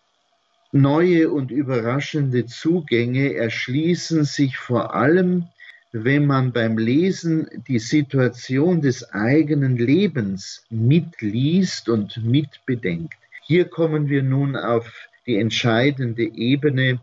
Neue 0.71 1.29
und 1.31 1.51
überraschende 1.51 2.45
Zugänge 2.45 3.33
erschließen 3.33 4.23
sich 4.23 4.57
vor 4.57 4.95
allem, 4.95 5.47
wenn 5.91 6.25
man 6.25 6.53
beim 6.53 6.77
Lesen 6.77 7.47
die 7.67 7.79
Situation 7.79 8.81
des 8.81 9.11
eigenen 9.11 9.77
Lebens 9.77 10.65
mitliest 10.69 11.89
und 11.89 12.23
mitbedenkt. 12.23 13.17
Hier 13.43 13.65
kommen 13.65 14.07
wir 14.07 14.23
nun 14.23 14.55
auf 14.55 15.09
die 15.25 15.37
entscheidende 15.37 16.23
Ebene 16.23 17.01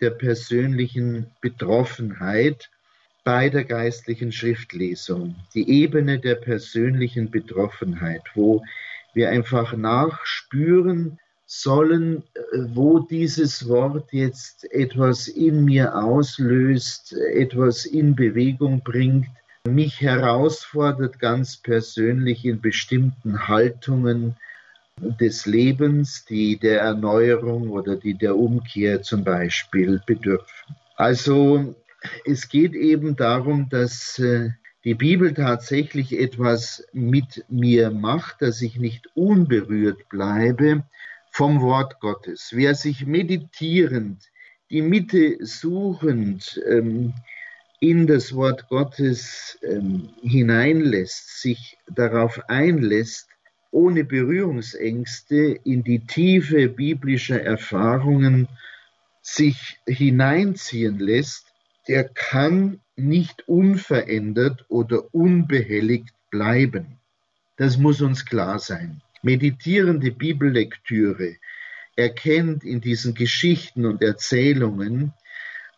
der 0.00 0.10
persönlichen 0.10 1.26
Betroffenheit 1.40 2.70
bei 3.24 3.48
der 3.48 3.64
geistlichen 3.64 4.32
Schriftlesung, 4.32 5.34
die 5.54 5.68
Ebene 5.68 6.18
der 6.18 6.34
persönlichen 6.36 7.30
Betroffenheit, 7.30 8.22
wo 8.34 8.62
wir 9.14 9.30
einfach 9.30 9.74
nachspüren 9.74 11.18
sollen, 11.46 12.22
äh, 12.34 12.58
wo 12.74 13.00
dieses 13.00 13.68
Wort 13.68 14.12
jetzt 14.12 14.70
etwas 14.72 15.28
in 15.28 15.64
mir 15.64 15.96
auslöst, 15.96 17.14
etwas 17.32 17.86
in 17.86 18.14
Bewegung 18.14 18.82
bringt, 18.82 19.26
mich 19.66 20.02
herausfordert 20.02 21.18
ganz 21.18 21.56
persönlich 21.56 22.44
in 22.44 22.60
bestimmten 22.60 23.48
Haltungen 23.48 24.36
des 25.00 25.46
Lebens, 25.46 26.24
die 26.26 26.58
der 26.58 26.80
Erneuerung 26.80 27.70
oder 27.70 27.96
die 27.96 28.14
der 28.14 28.36
Umkehr 28.36 29.02
zum 29.02 29.24
Beispiel 29.24 30.00
bedürfen. 30.06 30.76
Also 30.96 31.74
es 32.24 32.48
geht 32.48 32.74
eben 32.74 33.16
darum, 33.16 33.68
dass 33.68 34.18
äh, 34.18 34.50
die 34.84 34.94
Bibel 34.94 35.32
tatsächlich 35.32 36.18
etwas 36.18 36.86
mit 36.92 37.44
mir 37.48 37.90
macht, 37.90 38.42
dass 38.42 38.60
ich 38.60 38.76
nicht 38.76 39.08
unberührt 39.14 40.08
bleibe 40.08 40.84
vom 41.30 41.62
Wort 41.62 42.00
Gottes. 42.00 42.50
Wer 42.52 42.74
sich 42.74 43.06
meditierend, 43.06 44.22
die 44.70 44.82
Mitte 44.82 45.38
suchend 45.40 46.60
ähm, 46.68 47.14
in 47.80 48.06
das 48.06 48.34
Wort 48.34 48.68
Gottes 48.68 49.58
ähm, 49.62 50.10
hineinlässt, 50.22 51.40
sich 51.40 51.78
darauf 51.90 52.48
einlässt, 52.48 53.28
ohne 53.70 54.04
Berührungsängste 54.04 55.58
in 55.64 55.82
die 55.82 56.06
Tiefe 56.06 56.68
biblischer 56.68 57.42
Erfahrungen 57.42 58.48
sich 59.20 59.78
hineinziehen 59.86 60.98
lässt, 60.98 61.53
der 61.88 62.04
kann 62.04 62.80
nicht 62.96 63.48
unverändert 63.48 64.64
oder 64.68 65.14
unbehelligt 65.14 66.14
bleiben. 66.30 66.98
Das 67.56 67.76
muss 67.78 68.00
uns 68.00 68.24
klar 68.24 68.58
sein. 68.58 69.02
Meditierende 69.22 70.10
Bibellektüre 70.10 71.36
erkennt 71.96 72.64
in 72.64 72.80
diesen 72.80 73.14
Geschichten 73.14 73.86
und 73.86 74.02
Erzählungen 74.02 75.12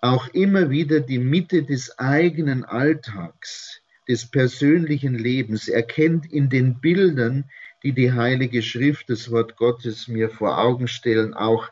auch 0.00 0.28
immer 0.28 0.70
wieder 0.70 1.00
die 1.00 1.18
Mitte 1.18 1.62
des 1.62 1.98
eigenen 1.98 2.64
Alltags, 2.64 3.82
des 4.08 4.26
persönlichen 4.26 5.14
Lebens, 5.14 5.68
erkennt 5.68 6.30
in 6.32 6.48
den 6.48 6.80
Bildern, 6.80 7.44
die 7.82 7.92
die 7.92 8.12
Heilige 8.12 8.62
Schrift, 8.62 9.10
das 9.10 9.30
Wort 9.30 9.56
Gottes 9.56 10.08
mir 10.08 10.30
vor 10.30 10.58
Augen 10.58 10.88
stellen, 10.88 11.34
auch 11.34 11.70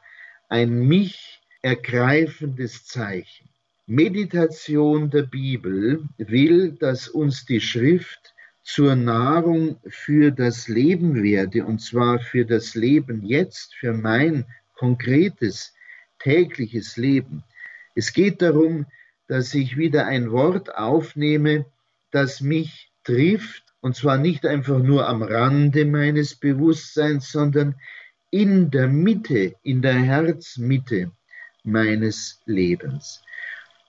ein 0.49 0.87
mich 0.87 1.41
ergreifendes 1.63 2.85
Zeichen. 2.87 3.49
Meditation 3.87 5.11
der 5.11 5.25
Bibel 5.25 6.09
will, 6.17 6.73
dass 6.73 7.07
uns 7.07 7.45
die 7.45 7.61
Schrift 7.61 8.35
zur 8.63 8.97
Nahrung 8.97 9.77
für 9.87 10.31
das 10.31 10.69
Leben 10.69 11.23
werde, 11.23 11.67
und 11.67 11.81
zwar 11.81 12.19
für 12.19 12.47
das 12.47 12.75
Leben 12.75 13.23
jetzt, 13.23 13.75
für 13.75 13.93
mein 13.93 14.47
konkretes 14.75 15.75
tägliches 16.19 16.97
Leben. 16.97 17.45
Es 17.95 18.15
geht 18.15 18.41
darum, 18.41 18.87
dass 19.29 19.53
ich 19.53 19.77
wieder 19.77 20.07
ein 20.07 20.31
Wort 20.33 20.75
aufnehme, 20.75 21.67
das 22.11 22.41
mich 22.41 22.91
trifft, 23.05 23.65
und 23.83 23.97
zwar 23.97 24.17
nicht 24.17 24.47
einfach 24.47 24.79
nur 24.79 25.07
am 25.07 25.23
Rande 25.23 25.85
meines 25.85 26.37
Bewusstseins, 26.37 27.31
sondern 27.31 27.75
in 28.31 28.71
der 28.71 28.89
Mitte, 28.89 29.57
in 29.63 29.83
der 29.83 29.95
Herzmitte 29.95 31.13
meines 31.65 32.41
Lebens. 32.47 33.24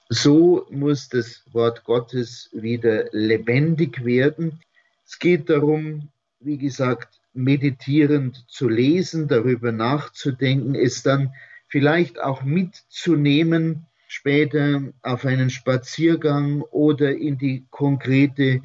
So 0.10 0.68
muss 0.70 1.10
das 1.10 1.44
Wort 1.52 1.84
Gottes 1.84 2.50
wieder 2.54 3.06
lebendig 3.12 4.06
werden. 4.06 4.60
Es 5.06 5.18
geht 5.18 5.50
darum, 5.50 6.10
wie 6.40 6.58
gesagt, 6.58 7.20
meditierend 7.34 8.46
zu 8.48 8.70
lesen, 8.70 9.28
darüber 9.28 9.72
nachzudenken, 9.72 10.76
es 10.76 11.04
dann 11.04 11.34
vielleicht 11.68 12.20
auch 12.22 12.44
mitzunehmen, 12.44 13.88
später 14.08 14.82
auf 15.02 15.26
einen 15.26 15.50
Spaziergang 15.50 16.62
oder 16.62 17.16
in 17.16 17.38
die 17.38 17.66
konkrete 17.72 18.62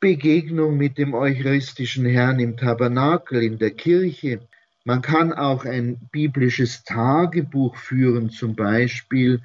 Begegnung 0.00 0.76
mit 0.76 0.96
dem 0.96 1.12
eucharistischen 1.12 2.06
Herrn 2.06 2.38
im 2.38 2.56
Tabernakel, 2.56 3.42
in 3.42 3.58
der 3.58 3.72
Kirche. 3.72 4.40
Man 4.84 5.02
kann 5.02 5.32
auch 5.32 5.64
ein 5.64 5.96
biblisches 6.12 6.84
Tagebuch 6.84 7.76
führen, 7.76 8.30
zum 8.30 8.54
Beispiel 8.54 9.40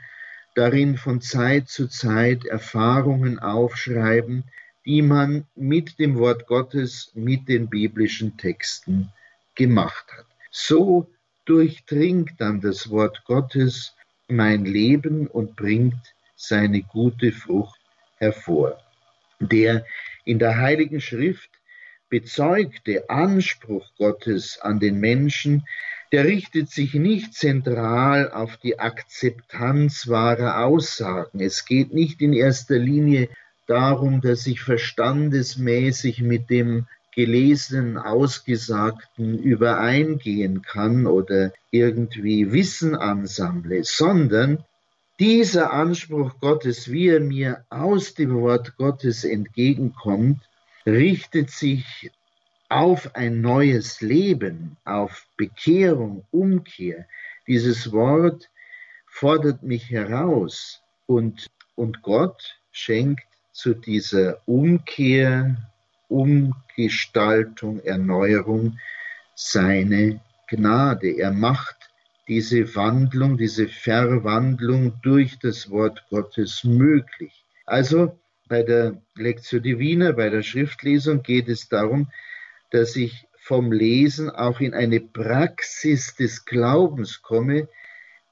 darin 0.60 0.98
von 0.98 1.22
Zeit 1.22 1.70
zu 1.70 1.88
Zeit 1.88 2.44
Erfahrungen 2.44 3.40
aufschreiben, 3.40 4.44
die 4.86 5.02
man 5.02 5.46
mit 5.56 6.00
dem 6.00 6.18
Wort 6.18 6.48
Gottes, 6.48 7.14
mit 7.16 7.48
den 7.48 7.70
biblischen 7.70 8.36
Texten 8.36 9.10
gemacht 9.56 10.06
hat. 10.12 10.26
So 10.52 11.10
durchdringt 11.46 12.32
dann 12.40 12.60
das 12.60 12.90
Wort 12.90 13.24
Gottes 13.24 13.96
mein 14.28 14.66
Leben 14.66 15.28
und 15.28 15.56
bringt 15.56 16.14
seine 16.36 16.82
gute 16.82 17.32
Frucht 17.32 17.80
hervor. 18.18 18.78
Der 19.40 19.86
in 20.26 20.40
der 20.40 20.58
Heiligen 20.58 21.00
Schrift 21.00 21.50
bezeugte 22.10 23.10
Anspruch 23.10 23.90
Gottes 23.98 24.60
an 24.60 24.80
den 24.82 25.00
Menschen, 25.00 25.66
der 26.12 26.26
richtet 26.26 26.70
sich 26.70 26.96
nicht 26.96 27.34
zentral 27.34 28.32
auf 28.32 28.58
die 28.58 28.80
Akzeptanz 28.80 30.08
wahrer 30.08 30.66
Aussagen. 30.66 31.40
Es 31.40 31.66
geht 31.66 31.94
nicht 31.94 32.22
in 32.22 32.34
erster 32.34 32.78
Linie 32.78 33.30
darum, 33.68 34.22
dass 34.22 34.48
ich 34.48 34.62
verstandesmäßig 34.62 36.22
mit 36.22 36.50
dem 36.50 36.88
Gelesenen, 37.14 37.98
Ausgesagten 37.98 39.38
übereingehen 39.40 40.62
kann 40.62 41.06
oder 41.06 41.52
irgendwie 41.70 42.52
Wissen 42.52 42.96
ansammle, 42.96 43.84
sondern 43.84 44.64
dieser 45.20 45.74
Anspruch 45.74 46.40
Gottes, 46.40 46.92
wie 46.92 47.10
er 47.10 47.20
mir 47.20 47.66
aus 47.70 48.14
dem 48.14 48.36
Wort 48.36 48.78
Gottes 48.78 49.26
entgegenkommt, 49.26 50.40
richtet 50.86 51.50
sich 51.52 52.10
auf 52.70 53.16
ein 53.16 53.42
neues 53.42 54.00
Leben, 54.00 54.78
auf 54.86 55.28
Bekehrung, 55.38 56.26
Umkehr. 56.32 57.08
Dieses 57.48 57.92
Wort 57.92 58.50
fordert 59.08 59.64
mich 59.64 59.90
heraus 59.90 60.82
und, 61.08 61.48
und 61.76 62.04
Gott 62.04 62.60
schenkt 62.72 63.26
zu 63.52 63.74
dieser 63.74 64.48
Umkehr, 64.48 65.58
Umgestaltung, 66.08 67.80
Erneuerung 67.82 68.80
seine 69.36 70.22
Gnade. 70.48 71.10
Er 71.18 71.32
macht 71.32 71.90
diese 72.28 72.76
Wandlung, 72.76 73.38
diese 73.38 73.68
Verwandlung 73.68 74.94
durch 75.02 75.40
das 75.40 75.72
Wort 75.72 76.06
Gottes 76.10 76.64
möglich. 76.64 77.44
Also 77.66 78.20
bei 78.48 78.64
der 78.64 79.02
Lectio 79.16 79.60
Divina, 79.60 80.12
bei 80.12 80.30
der 80.30 80.44
Schriftlesung 80.44 81.24
geht 81.24 81.50
es 81.50 81.68
darum, 81.70 82.12
dass 82.72 82.96
ich 82.96 83.28
vom 83.38 83.72
Lesen 83.72 84.30
auch 84.30 84.60
in 84.60 84.74
eine 84.74 85.00
Praxis 85.00 86.16
des 86.16 86.46
Glaubens 86.46 87.22
komme, 87.22 87.68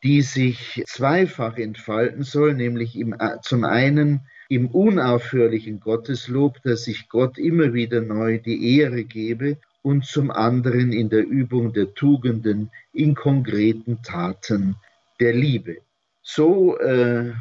die 0.03 0.21
sich 0.21 0.83
zweifach 0.85 1.57
entfalten 1.57 2.23
soll, 2.23 2.53
nämlich 2.53 2.95
im, 2.95 3.13
äh, 3.13 3.41
zum 3.41 3.63
einen 3.63 4.21
im 4.49 4.67
unaufhörlichen 4.67 5.79
Gotteslob, 5.79 6.61
dass 6.63 6.88
ich 6.88 7.09
Gott 7.09 7.38
immer 7.38 7.73
wieder 7.73 8.01
neu 8.01 8.38
die 8.39 8.77
Ehre 8.77 9.03
gebe 9.03 9.57
und 9.81 10.05
zum 10.05 10.31
anderen 10.31 10.91
in 10.91 11.09
der 11.09 11.25
Übung 11.25 11.73
der 11.73 11.93
Tugenden 11.93 12.71
in 12.93 13.15
konkreten 13.15 14.01
Taten 14.03 14.75
der 15.19 15.33
Liebe. 15.33 15.77
So, 16.21 16.77
äh, 16.77 17.33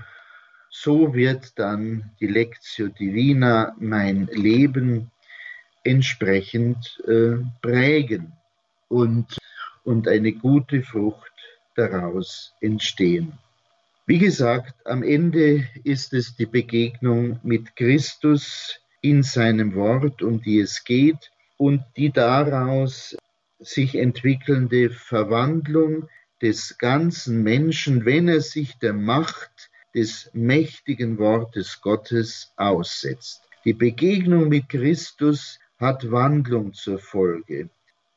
so 0.71 1.15
wird 1.15 1.59
dann 1.59 2.11
die 2.21 2.27
Lectio 2.27 2.89
Divina 2.89 3.75
mein 3.79 4.27
Leben 4.33 5.11
entsprechend 5.87 7.03
äh, 7.07 7.37
prägen 7.63 8.33
und, 8.89 9.39
und 9.85 10.09
eine 10.09 10.33
gute 10.33 10.83
Frucht 10.83 11.33
daraus 11.77 12.55
entstehen. 12.61 13.39
Wie 14.07 14.19
gesagt, 14.19 14.75
am 14.87 15.03
Ende 15.03 15.67
ist 15.85 16.13
es 16.13 16.37
die 16.37 16.47
Begegnung 16.47 17.41
mit 17.43 17.75
Christus 17.77 18.81
in 19.01 19.23
seinem 19.23 19.75
Wort, 19.75 20.23
um 20.23 20.41
die 20.41 20.61
es 20.61 20.85
geht 20.85 21.31
und 21.57 21.83
die 21.97 22.11
daraus 22.11 23.17
sich 23.59 23.95
entwickelnde 23.95 24.91
Verwandlung 24.91 26.09
des 26.43 26.79
ganzen 26.79 27.43
Menschen, 27.43 28.05
wenn 28.05 28.29
er 28.29 28.41
sich 28.41 28.79
der 28.79 28.93
Macht 28.93 29.71
des 29.95 30.31
mächtigen 30.35 31.19
Wortes 31.19 31.81
Gottes 31.81 32.53
aussetzt. 32.57 33.43
Die 33.65 33.73
Begegnung 33.73 34.49
mit 34.49 34.69
Christus 34.69 35.59
hat 35.79 36.11
Wandlung 36.11 36.73
zur 36.73 36.99
Folge. 36.99 37.69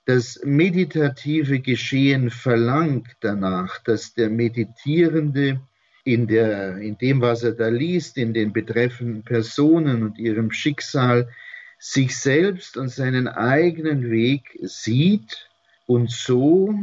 Das 0.05 0.41
meditative 0.43 1.59
Geschehen 1.59 2.29
verlangt 2.29 3.07
danach, 3.21 3.77
dass 3.83 4.13
der 4.13 4.29
Meditierende 4.29 5.59
in, 6.03 6.27
der, 6.27 6.77
in 6.77 6.97
dem, 6.97 7.21
was 7.21 7.43
er 7.43 7.51
da 7.51 7.67
liest, 7.67 8.17
in 8.17 8.33
den 8.33 8.51
betreffenden 8.53 9.23
Personen 9.23 10.03
und 10.03 10.17
ihrem 10.17 10.51
Schicksal, 10.51 11.29
sich 11.77 12.17
selbst 12.17 12.75
und 12.75 12.89
seinen 12.89 13.27
eigenen 13.27 14.09
Weg 14.09 14.57
sieht 14.61 15.47
und 15.85 16.09
so 16.09 16.73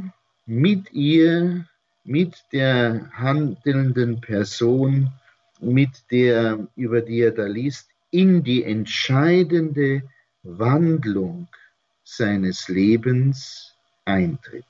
mit 0.46 0.92
ihr, 0.92 1.66
mit 2.04 2.44
der 2.52 3.10
handelnden 3.12 4.20
Person, 4.20 5.10
mit 5.60 5.90
der, 6.10 6.68
über 6.76 7.00
die 7.00 7.20
er 7.20 7.32
da 7.32 7.46
liest, 7.46 7.88
in 8.10 8.44
die 8.44 8.62
entscheidende 8.62 10.02
Wandlung 10.46 11.48
seines 12.04 12.68
Lebens 12.68 13.74
eintritt. 14.04 14.64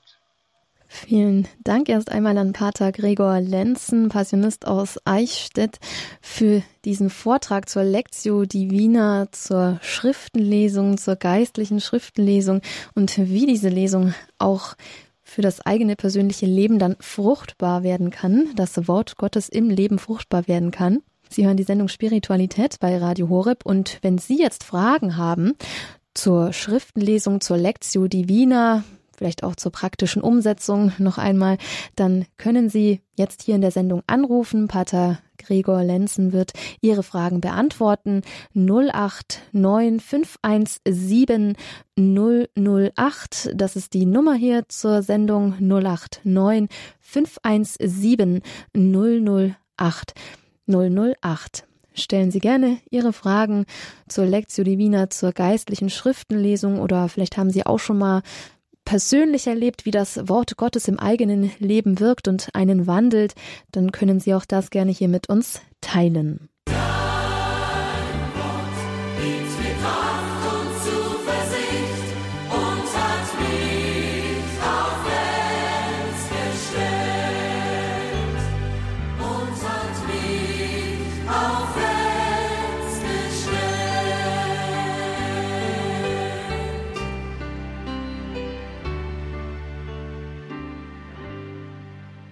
Vielen 0.89 1.47
Dank 1.63 1.89
erst 1.89 2.11
einmal 2.11 2.37
an 2.37 2.53
Pater 2.53 2.93
Gregor 2.93 3.41
Lenzen, 3.41 4.07
Passionist 4.07 4.65
aus 4.65 4.97
Eichstätt, 5.03 5.79
für 6.21 6.63
diesen 6.85 7.09
Vortrag 7.09 7.67
zur 7.67 7.83
Lectio 7.83 8.45
Divina, 8.45 9.27
zur 9.31 9.79
Schriftenlesung, 9.81 10.97
zur 10.97 11.17
geistlichen 11.17 11.81
Schriftenlesung 11.81 12.61
und 12.95 13.17
wie 13.17 13.45
diese 13.45 13.69
Lesung 13.69 14.13
auch 14.39 14.75
für 15.23 15.41
das 15.41 15.59
eigene 15.65 15.97
persönliche 15.97 16.45
Leben 16.45 16.79
dann 16.79 16.95
fruchtbar 17.01 17.83
werden 17.83 18.09
kann, 18.09 18.55
das 18.55 18.87
Wort 18.87 19.17
Gottes 19.17 19.49
im 19.49 19.69
Leben 19.69 19.99
fruchtbar 19.99 20.47
werden 20.47 20.71
kann. 20.71 21.03
Sie 21.29 21.45
hören 21.45 21.57
die 21.57 21.63
Sendung 21.63 21.87
Spiritualität 21.87 22.79
bei 22.79 22.97
Radio 22.97 23.29
Horeb 23.29 23.65
und 23.65 23.99
wenn 24.01 24.17
Sie 24.17 24.39
jetzt 24.39 24.63
Fragen 24.63 25.17
haben 25.17 25.53
zur 26.13 26.53
Schriftenlesung, 26.53 27.41
zur 27.41 27.57
Lectio 27.57 28.07
Divina, 28.07 28.83
vielleicht 29.17 29.43
auch 29.43 29.55
zur 29.55 29.71
praktischen 29.71 30.21
Umsetzung 30.21 30.91
noch 30.97 31.17
einmal, 31.17 31.57
dann 31.95 32.25
können 32.37 32.69
Sie 32.69 33.01
jetzt 33.15 33.41
hier 33.43 33.55
in 33.55 33.61
der 33.61 33.71
Sendung 33.71 34.03
anrufen. 34.07 34.67
Pater 34.67 35.19
Gregor 35.37 35.83
Lenzen 35.83 36.33
wird 36.33 36.53
Ihre 36.81 37.03
Fragen 37.03 37.41
beantworten. 37.41 38.21
089 38.53 39.49
008. 41.95 43.51
Das 43.55 43.75
ist 43.75 43.93
die 43.93 44.05
Nummer 44.05 44.35
hier 44.35 44.69
zur 44.69 45.01
Sendung 45.01 45.55
089 45.59 46.69
517 46.99 48.41
008 48.73 50.13
008. 50.67 51.65
Stellen 51.93 52.29
Sie 52.29 52.39
gerne 52.39 52.77
Ihre 52.89 53.11
Fragen 53.11 53.65
zur 54.07 54.25
Lectio 54.25 54.63
Divina, 54.63 55.09
zur 55.09 55.31
geistlichen 55.31 55.89
Schriftenlesung 55.89 56.79
oder 56.79 57.09
vielleicht 57.09 57.37
haben 57.37 57.49
Sie 57.49 57.65
auch 57.65 57.79
schon 57.79 57.97
mal 57.97 58.21
persönlich 58.85 59.47
erlebt, 59.47 59.85
wie 59.85 59.91
das 59.91 60.29
Wort 60.29 60.55
Gottes 60.55 60.87
im 60.87 60.99
eigenen 60.99 61.51
Leben 61.59 61.99
wirkt 61.99 62.27
und 62.27 62.49
einen 62.53 62.87
wandelt, 62.87 63.33
dann 63.71 63.91
können 63.91 64.19
Sie 64.19 64.33
auch 64.33 64.45
das 64.45 64.69
gerne 64.69 64.91
hier 64.91 65.09
mit 65.09 65.27
uns 65.27 65.61
teilen. 65.81 66.49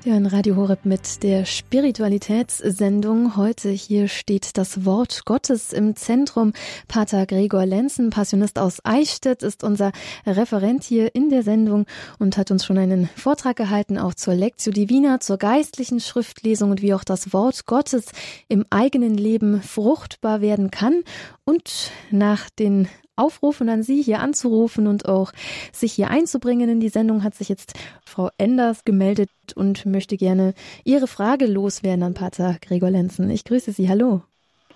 Ja, 0.05 0.15
in 0.15 0.27
Radio 0.27 0.55
Horeb 0.55 0.85
mit 0.85 1.23
der 1.23 1.45
Spiritualitätssendung. 1.45 3.37
Heute 3.37 3.71
hier 3.71 4.07
steht 4.07 4.55
das 4.55 4.85
Wort 4.85 5.25
Gottes 5.25 5.73
im 5.73 5.95
Zentrum. 5.95 6.53
Pater 6.87 7.25
Gregor 7.25 7.65
Lenzen, 7.65 8.11
Passionist 8.11 8.59
aus 8.59 8.85
Eichstätt, 8.85 9.41
ist 9.41 9.63
unser 9.63 9.91
Referent 10.27 10.83
hier 10.83 11.15
in 11.15 11.31
der 11.31 11.41
Sendung 11.41 11.87
und 12.19 12.37
hat 12.37 12.51
uns 12.51 12.63
schon 12.63 12.77
einen 12.77 13.09
Vortrag 13.15 13.55
gehalten, 13.55 13.97
auch 13.97 14.13
zur 14.13 14.35
Lectio 14.35 14.71
Divina, 14.71 15.21
zur 15.21 15.37
geistlichen 15.37 15.99
Schriftlesung 15.99 16.69
und 16.69 16.83
wie 16.83 16.93
auch 16.93 17.03
das 17.03 17.33
Wort 17.33 17.65
Gottes 17.65 18.05
im 18.47 18.63
eigenen 18.69 19.15
Leben 19.15 19.63
fruchtbar 19.63 20.39
werden 20.39 20.69
kann. 20.69 21.01
Und 21.45 21.89
nach 22.11 22.51
den 22.51 22.87
aufrufen 23.15 23.69
an 23.69 23.83
Sie, 23.83 24.01
hier 24.01 24.19
anzurufen 24.19 24.87
und 24.87 25.07
auch 25.07 25.31
sich 25.71 25.93
hier 25.93 26.09
einzubringen 26.09 26.69
in 26.69 26.79
die 26.79 26.89
Sendung, 26.89 27.23
hat 27.23 27.35
sich 27.35 27.49
jetzt 27.49 27.73
Frau 28.05 28.29
Enders 28.37 28.85
gemeldet 28.85 29.29
und 29.55 29.85
möchte 29.85 30.17
gerne 30.17 30.53
Ihre 30.83 31.07
Frage 31.07 31.45
loswerden 31.45 32.03
an 32.03 32.13
Pater 32.13 32.57
Gregor 32.61 32.89
Lenzen. 32.89 33.29
Ich 33.29 33.43
grüße 33.43 33.71
Sie. 33.71 33.89
Hallo. 33.89 34.21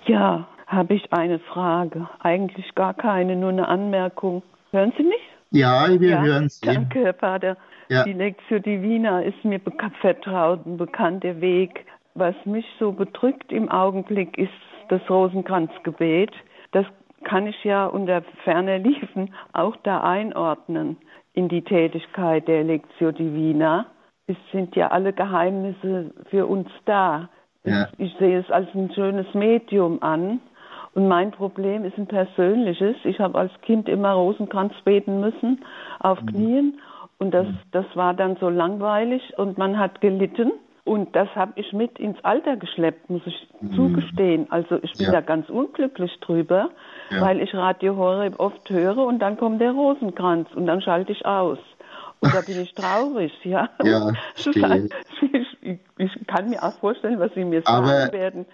Ja, 0.05 0.47
habe 0.67 0.93
ich 0.93 1.11
eine 1.11 1.39
Frage. 1.39 2.07
Eigentlich 2.19 2.75
gar 2.75 2.93
keine, 2.93 3.35
nur 3.35 3.49
eine 3.49 3.67
Anmerkung. 3.67 4.43
Hören 4.71 4.93
Sie 4.97 5.03
mich? 5.03 5.21
Ja, 5.51 5.99
wir 5.99 6.09
ja, 6.09 6.21
hören 6.21 6.49
Sie. 6.49 6.65
Danke, 6.65 7.03
Herr 7.03 7.13
Pater. 7.13 7.57
Ja. 7.89 8.03
Die 8.03 8.13
Lectio 8.13 8.59
Divina 8.59 9.21
ist 9.21 9.43
mir 9.43 9.59
vertraut, 9.99 10.65
ein 10.65 10.77
bekannter 10.77 11.41
Weg. 11.41 11.85
Was 12.13 12.35
mich 12.45 12.65
so 12.79 12.91
bedrückt 12.91 13.51
im 13.51 13.69
Augenblick 13.69 14.37
ist 14.37 14.51
das 14.89 15.01
Rosenkranzgebet 15.09 16.31
kann 17.23 17.47
ich 17.47 17.63
ja 17.63 17.85
unter 17.85 18.21
ferner 18.43 18.79
Liefen 18.79 19.33
auch 19.53 19.75
da 19.83 20.01
einordnen 20.01 20.97
in 21.33 21.47
die 21.49 21.61
Tätigkeit 21.61 22.47
der 22.47 22.63
Lectio 22.63 23.11
Divina. 23.11 23.85
Es 24.27 24.37
sind 24.51 24.75
ja 24.75 24.89
alle 24.89 25.13
Geheimnisse 25.13 26.11
für 26.29 26.45
uns 26.45 26.69
da. 26.85 27.29
Ja. 27.63 27.87
Ich, 27.97 28.11
ich 28.11 28.19
sehe 28.19 28.39
es 28.39 28.49
als 28.51 28.67
ein 28.73 28.91
schönes 28.93 29.33
Medium 29.33 30.01
an. 30.01 30.39
Und 30.95 31.07
mein 31.07 31.31
Problem 31.31 31.85
ist 31.85 31.97
ein 31.97 32.07
persönliches. 32.07 32.95
Ich 33.03 33.19
habe 33.19 33.37
als 33.37 33.51
Kind 33.61 33.87
immer 33.87 34.13
Rosenkranz 34.13 34.73
beten 34.83 35.19
müssen, 35.19 35.63
auf 35.99 36.21
mhm. 36.21 36.27
Knien. 36.27 36.79
Und 37.19 37.33
das, 37.33 37.47
mhm. 37.47 37.59
das 37.71 37.85
war 37.95 38.13
dann 38.13 38.37
so 38.37 38.49
langweilig 38.49 39.21
und 39.37 39.57
man 39.57 39.77
hat 39.77 40.01
gelitten. 40.01 40.51
Und 40.85 41.15
das 41.15 41.29
habe 41.35 41.51
ich 41.55 41.71
mit 41.71 41.99
ins 41.99 42.17
Alter 42.23 42.57
geschleppt, 42.57 43.09
muss 43.09 43.21
ich 43.25 43.47
mhm. 43.61 43.73
zugestehen. 43.73 44.47
Also 44.49 44.79
ich 44.81 44.93
bin 44.93 45.07
ja. 45.07 45.11
da 45.11 45.21
ganz 45.21 45.49
unglücklich 45.49 46.19
drüber, 46.21 46.71
ja. 47.09 47.21
weil 47.21 47.41
ich 47.41 47.53
Radio 47.53 47.95
Horeb 47.95 48.39
oft 48.39 48.69
höre 48.69 48.97
und 48.97 49.19
dann 49.19 49.37
kommt 49.37 49.61
der 49.61 49.71
Rosenkranz 49.71 50.49
und 50.55 50.65
dann 50.65 50.81
schalte 50.81 51.11
ich 51.11 51.25
aus. 51.25 51.59
Und 52.21 52.35
da 52.35 52.41
bin 52.41 52.61
ich 52.61 52.73
traurig, 52.73 53.31
ja. 53.43 53.69
Ja, 53.83 54.11
ich, 55.61 55.79
ich, 55.97 56.27
kann 56.27 56.49
mir 56.49 56.61
auch 56.61 56.77
vorstellen, 56.79 57.19
was 57.19 57.33
Sie 57.33 57.45
mir 57.45 57.61
sagen 57.61 57.87
Aber, 57.87 58.11
werden. 58.11 58.45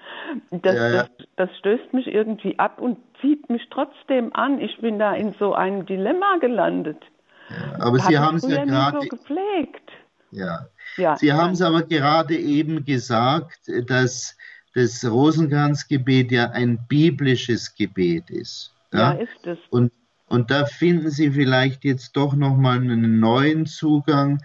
Das, 0.52 0.76
ja, 0.76 0.92
das, 0.92 1.10
das, 1.36 1.50
stößt 1.58 1.94
mich 1.94 2.08
irgendwie 2.08 2.60
ab 2.60 2.80
und 2.80 3.00
zieht 3.22 3.50
mich 3.50 3.68
trotzdem 3.72 4.36
an. 4.36 4.62
Ich 4.62 4.80
bin 4.82 5.00
da 5.00 5.14
in 5.14 5.34
so 5.34 5.56
einem 5.56 5.86
Dilemma 5.86 6.38
gelandet. 6.40 7.02
Ja, 7.50 7.86
aber 7.86 8.00
Sie 8.00 8.18
haben 8.20 8.38
es 8.38 8.48
ja 8.48 8.66
gerade 8.66 9.00
so 9.02 9.08
gepflegt. 9.08 9.92
Ja, 10.32 10.68
ja, 10.98 11.16
Sie 11.16 11.34
haben 11.34 11.54
es 11.54 11.62
aber 11.62 11.84
gerade 11.84 12.36
eben 12.36 12.86
gesagt, 12.86 13.70
dass 13.88 14.38
das 14.76 15.06
Rosenkranzgebet 15.06 16.32
ja 16.32 16.52
ein 16.52 16.80
biblisches 16.88 17.74
Gebet 17.76 18.30
ist. 18.30 18.74
Ja, 18.94 19.14
ja 19.14 19.22
ist 19.22 19.48
es. 19.48 19.58
Und, 19.70 19.92
und 20.28 20.52
da 20.52 20.66
finden 20.66 21.10
Sie 21.10 21.32
vielleicht 21.32 21.86
jetzt 21.86 22.16
doch 22.18 22.36
nochmal 22.36 22.80
einen 22.80 23.20
neuen 23.20 23.66
Zugang, 23.66 24.44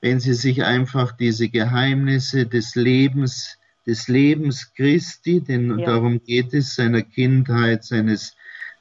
wenn 0.00 0.20
Sie 0.20 0.34
sich 0.34 0.64
einfach 0.64 1.12
diese 1.12 1.48
Geheimnisse 1.48 2.46
des 2.46 2.76
Lebens, 2.76 3.58
des 3.84 4.06
Lebens 4.06 4.72
Christi, 4.74 5.40
denn 5.40 5.80
ja. 5.80 5.86
darum 5.86 6.22
geht 6.22 6.54
es, 6.54 6.76
seiner 6.76 7.02
Kindheit, 7.02 7.84
seines 7.84 8.36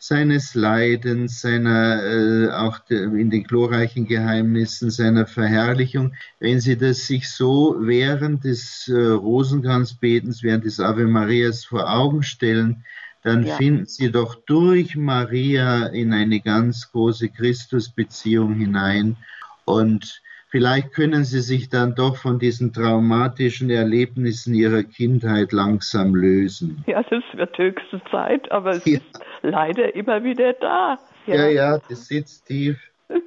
seines 0.05 0.53
Leidens, 0.53 1.39
seiner 1.39 2.03
äh, 2.03 2.49
auch 2.51 2.79
de, 2.79 3.05
in 3.05 3.29
den 3.29 3.45
glorreichen 3.45 4.05
Geheimnissen 4.05 4.91
seiner 4.91 5.25
Verherrlichung. 5.25 6.13
Wenn 6.41 6.59
Sie 6.59 6.77
das 6.77 7.07
sich 7.07 7.29
so 7.29 7.77
während 7.79 8.43
des 8.43 8.89
äh, 8.89 8.99
Rosenkranzbetens, 8.99 10.43
während 10.43 10.65
des 10.65 10.81
Ave 10.81 11.07
Marias 11.07 11.63
vor 11.63 11.89
Augen 11.89 12.21
stellen, 12.21 12.83
dann 13.21 13.45
ja. 13.45 13.55
finden 13.55 13.85
Sie 13.85 14.11
doch 14.11 14.35
durch 14.45 14.97
Maria 14.97 15.85
in 15.85 16.11
eine 16.11 16.41
ganz 16.41 16.91
große 16.91 17.29
Christusbeziehung 17.29 18.55
hinein 18.55 19.15
und 19.63 20.21
Vielleicht 20.53 20.93
können 20.93 21.23
Sie 21.23 21.39
sich 21.39 21.69
dann 21.69 21.95
doch 21.95 22.15
von 22.15 22.37
diesen 22.37 22.73
traumatischen 22.73 23.71
Erlebnissen 23.71 24.53
Ihrer 24.53 24.83
Kindheit 24.83 25.51
langsam 25.51 26.13
lösen. 26.13 26.83
Ja, 26.85 27.01
das 27.01 27.23
wird 27.33 27.57
höchste 27.57 27.99
Zeit, 28.11 28.51
aber 28.51 28.69
es 28.69 28.85
ja. 28.85 28.99
ist 28.99 29.19
leider 29.41 29.95
immer 29.95 30.23
wieder 30.23 30.53
da. 30.53 30.99
Ja, 31.25 31.35
ja, 31.35 31.47
ja 31.47 31.77
das 31.89 32.05
sitzt 32.05 32.45
tief. 32.45 32.77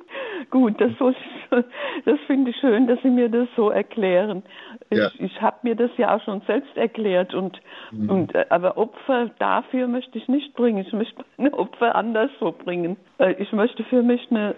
Gut, 0.50 0.80
das, 0.80 0.92
das 2.04 2.20
finde 2.28 2.52
ich 2.52 2.56
schön, 2.58 2.86
dass 2.86 3.02
Sie 3.02 3.10
mir 3.10 3.28
das 3.28 3.48
so 3.56 3.70
erklären. 3.70 4.44
Ja. 4.92 5.08
Ich, 5.08 5.20
ich 5.20 5.42
habe 5.42 5.56
mir 5.62 5.74
das 5.74 5.90
ja 5.96 6.14
auch 6.14 6.22
schon 6.22 6.42
selbst 6.46 6.76
erklärt 6.76 7.34
und, 7.34 7.60
mhm. 7.90 8.08
und 8.08 8.34
äh, 8.36 8.46
aber 8.50 8.78
Opfer 8.78 9.30
dafür 9.40 9.88
möchte 9.88 10.16
ich 10.16 10.28
nicht 10.28 10.54
bringen. 10.54 10.78
Ich 10.78 10.92
möchte 10.92 11.24
meine 11.38 11.54
Opfer 11.54 11.96
anderswo 11.96 12.52
bringen. 12.52 12.96
Äh, 13.18 13.32
ich 13.32 13.52
möchte 13.52 13.82
für 13.82 14.04
mich 14.04 14.28
eine 14.30 14.54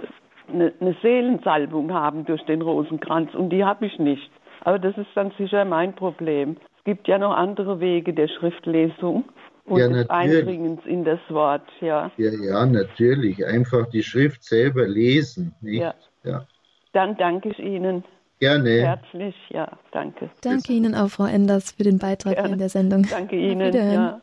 eine, 0.52 0.72
eine 0.80 0.96
Seelensalbung 1.02 1.92
haben 1.92 2.24
durch 2.24 2.42
den 2.44 2.62
Rosenkranz 2.62 3.34
und 3.34 3.50
die 3.50 3.64
habe 3.64 3.86
ich 3.86 3.98
nicht. 3.98 4.30
Aber 4.62 4.78
das 4.78 4.96
ist 4.96 5.08
dann 5.14 5.32
sicher 5.38 5.64
mein 5.64 5.94
Problem. 5.94 6.56
Es 6.78 6.84
gibt 6.84 7.08
ja 7.08 7.18
noch 7.18 7.36
andere 7.36 7.80
Wege 7.80 8.12
der 8.12 8.28
Schriftlesung 8.28 9.24
und 9.66 9.80
ja, 9.80 9.88
des 9.88 10.10
Eindringens 10.10 10.80
in 10.86 11.04
das 11.04 11.20
Wort, 11.28 11.68
ja. 11.80 12.10
Ja, 12.16 12.30
ja, 12.30 12.66
natürlich. 12.66 13.44
Einfach 13.46 13.86
die 13.90 14.02
Schrift 14.02 14.42
selber 14.42 14.86
lesen, 14.86 15.54
nicht? 15.60 15.82
Ja. 15.82 15.94
ja. 16.24 16.46
Dann 16.92 17.16
danke 17.16 17.50
ich 17.50 17.58
Ihnen. 17.58 18.04
Gerne. 18.40 18.70
Herzlich, 18.70 19.34
ja, 19.50 19.68
danke. 19.92 20.30
Danke 20.42 20.72
Ihnen 20.72 20.94
auch, 20.94 21.08
Frau 21.08 21.26
Enders, 21.26 21.72
für 21.72 21.82
den 21.82 21.98
Beitrag 21.98 22.34
Gerne. 22.34 22.48
hier 22.48 22.52
in 22.54 22.58
der 22.58 22.68
Sendung. 22.68 23.06
Danke 23.10 23.36
Ihnen, 23.36 23.74
ja. 23.74 24.20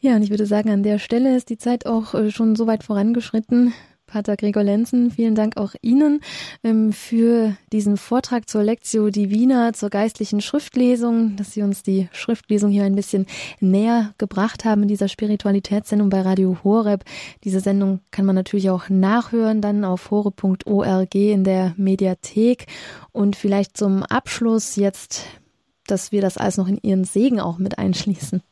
Ja, 0.00 0.14
und 0.14 0.22
ich 0.22 0.30
würde 0.30 0.46
sagen, 0.46 0.70
an 0.70 0.84
der 0.84 0.98
Stelle 0.98 1.34
ist 1.34 1.50
die 1.50 1.58
Zeit 1.58 1.84
auch 1.86 2.14
äh, 2.14 2.30
schon 2.30 2.54
so 2.54 2.68
weit 2.68 2.84
vorangeschritten. 2.84 3.72
Pater 4.08 4.36
Gregor 4.36 4.64
Lenzen, 4.64 5.10
vielen 5.10 5.34
Dank 5.34 5.56
auch 5.56 5.74
Ihnen 5.82 6.20
ähm, 6.64 6.92
für 6.92 7.56
diesen 7.72 7.96
Vortrag 7.96 8.48
zur 8.48 8.64
Lectio 8.64 9.10
Divina, 9.10 9.72
zur 9.74 9.90
geistlichen 9.90 10.40
Schriftlesung, 10.40 11.36
dass 11.36 11.52
Sie 11.52 11.62
uns 11.62 11.82
die 11.82 12.08
Schriftlesung 12.12 12.70
hier 12.70 12.84
ein 12.84 12.96
bisschen 12.96 13.26
näher 13.60 14.14
gebracht 14.18 14.64
haben 14.64 14.82
in 14.82 14.88
dieser 14.88 15.08
Spiritualitätssendung 15.08 16.08
bei 16.08 16.22
Radio 16.22 16.58
Horeb. 16.64 17.04
Diese 17.44 17.60
Sendung 17.60 18.00
kann 18.10 18.24
man 18.24 18.34
natürlich 18.34 18.70
auch 18.70 18.88
nachhören, 18.88 19.60
dann 19.60 19.84
auf 19.84 20.10
horeb.org 20.10 21.14
in 21.14 21.44
der 21.44 21.74
Mediathek. 21.76 22.66
Und 23.12 23.36
vielleicht 23.36 23.76
zum 23.76 24.02
Abschluss 24.02 24.76
jetzt, 24.76 25.26
dass 25.86 26.12
wir 26.12 26.22
das 26.22 26.38
alles 26.38 26.56
noch 26.56 26.68
in 26.68 26.78
Ihren 26.82 27.04
Segen 27.04 27.40
auch 27.40 27.58
mit 27.58 27.78
einschließen. 27.78 28.42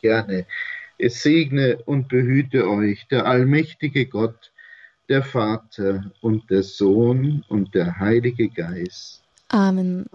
Gerne. 0.00 0.46
Es 0.98 1.22
segne 1.22 1.76
und 1.84 2.08
behüte 2.08 2.68
euch 2.68 3.06
der 3.08 3.26
allmächtige 3.26 4.06
Gott, 4.06 4.52
der 5.08 5.22
Vater 5.22 6.10
und 6.20 6.50
der 6.50 6.62
Sohn 6.62 7.44
und 7.48 7.74
der 7.74 7.98
Heilige 7.98 8.48
Geist. 8.48 9.22
Amen. 9.48 10.06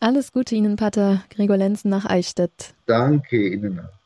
Alles 0.00 0.32
Gute 0.32 0.54
Ihnen, 0.54 0.76
Pater 0.76 1.22
Gregor 1.30 1.56
Lenzen 1.56 1.90
nach 1.90 2.06
Eichstätt. 2.06 2.74
Danke 2.86 3.48
Ihnen 3.48 3.80
auch. 3.80 4.01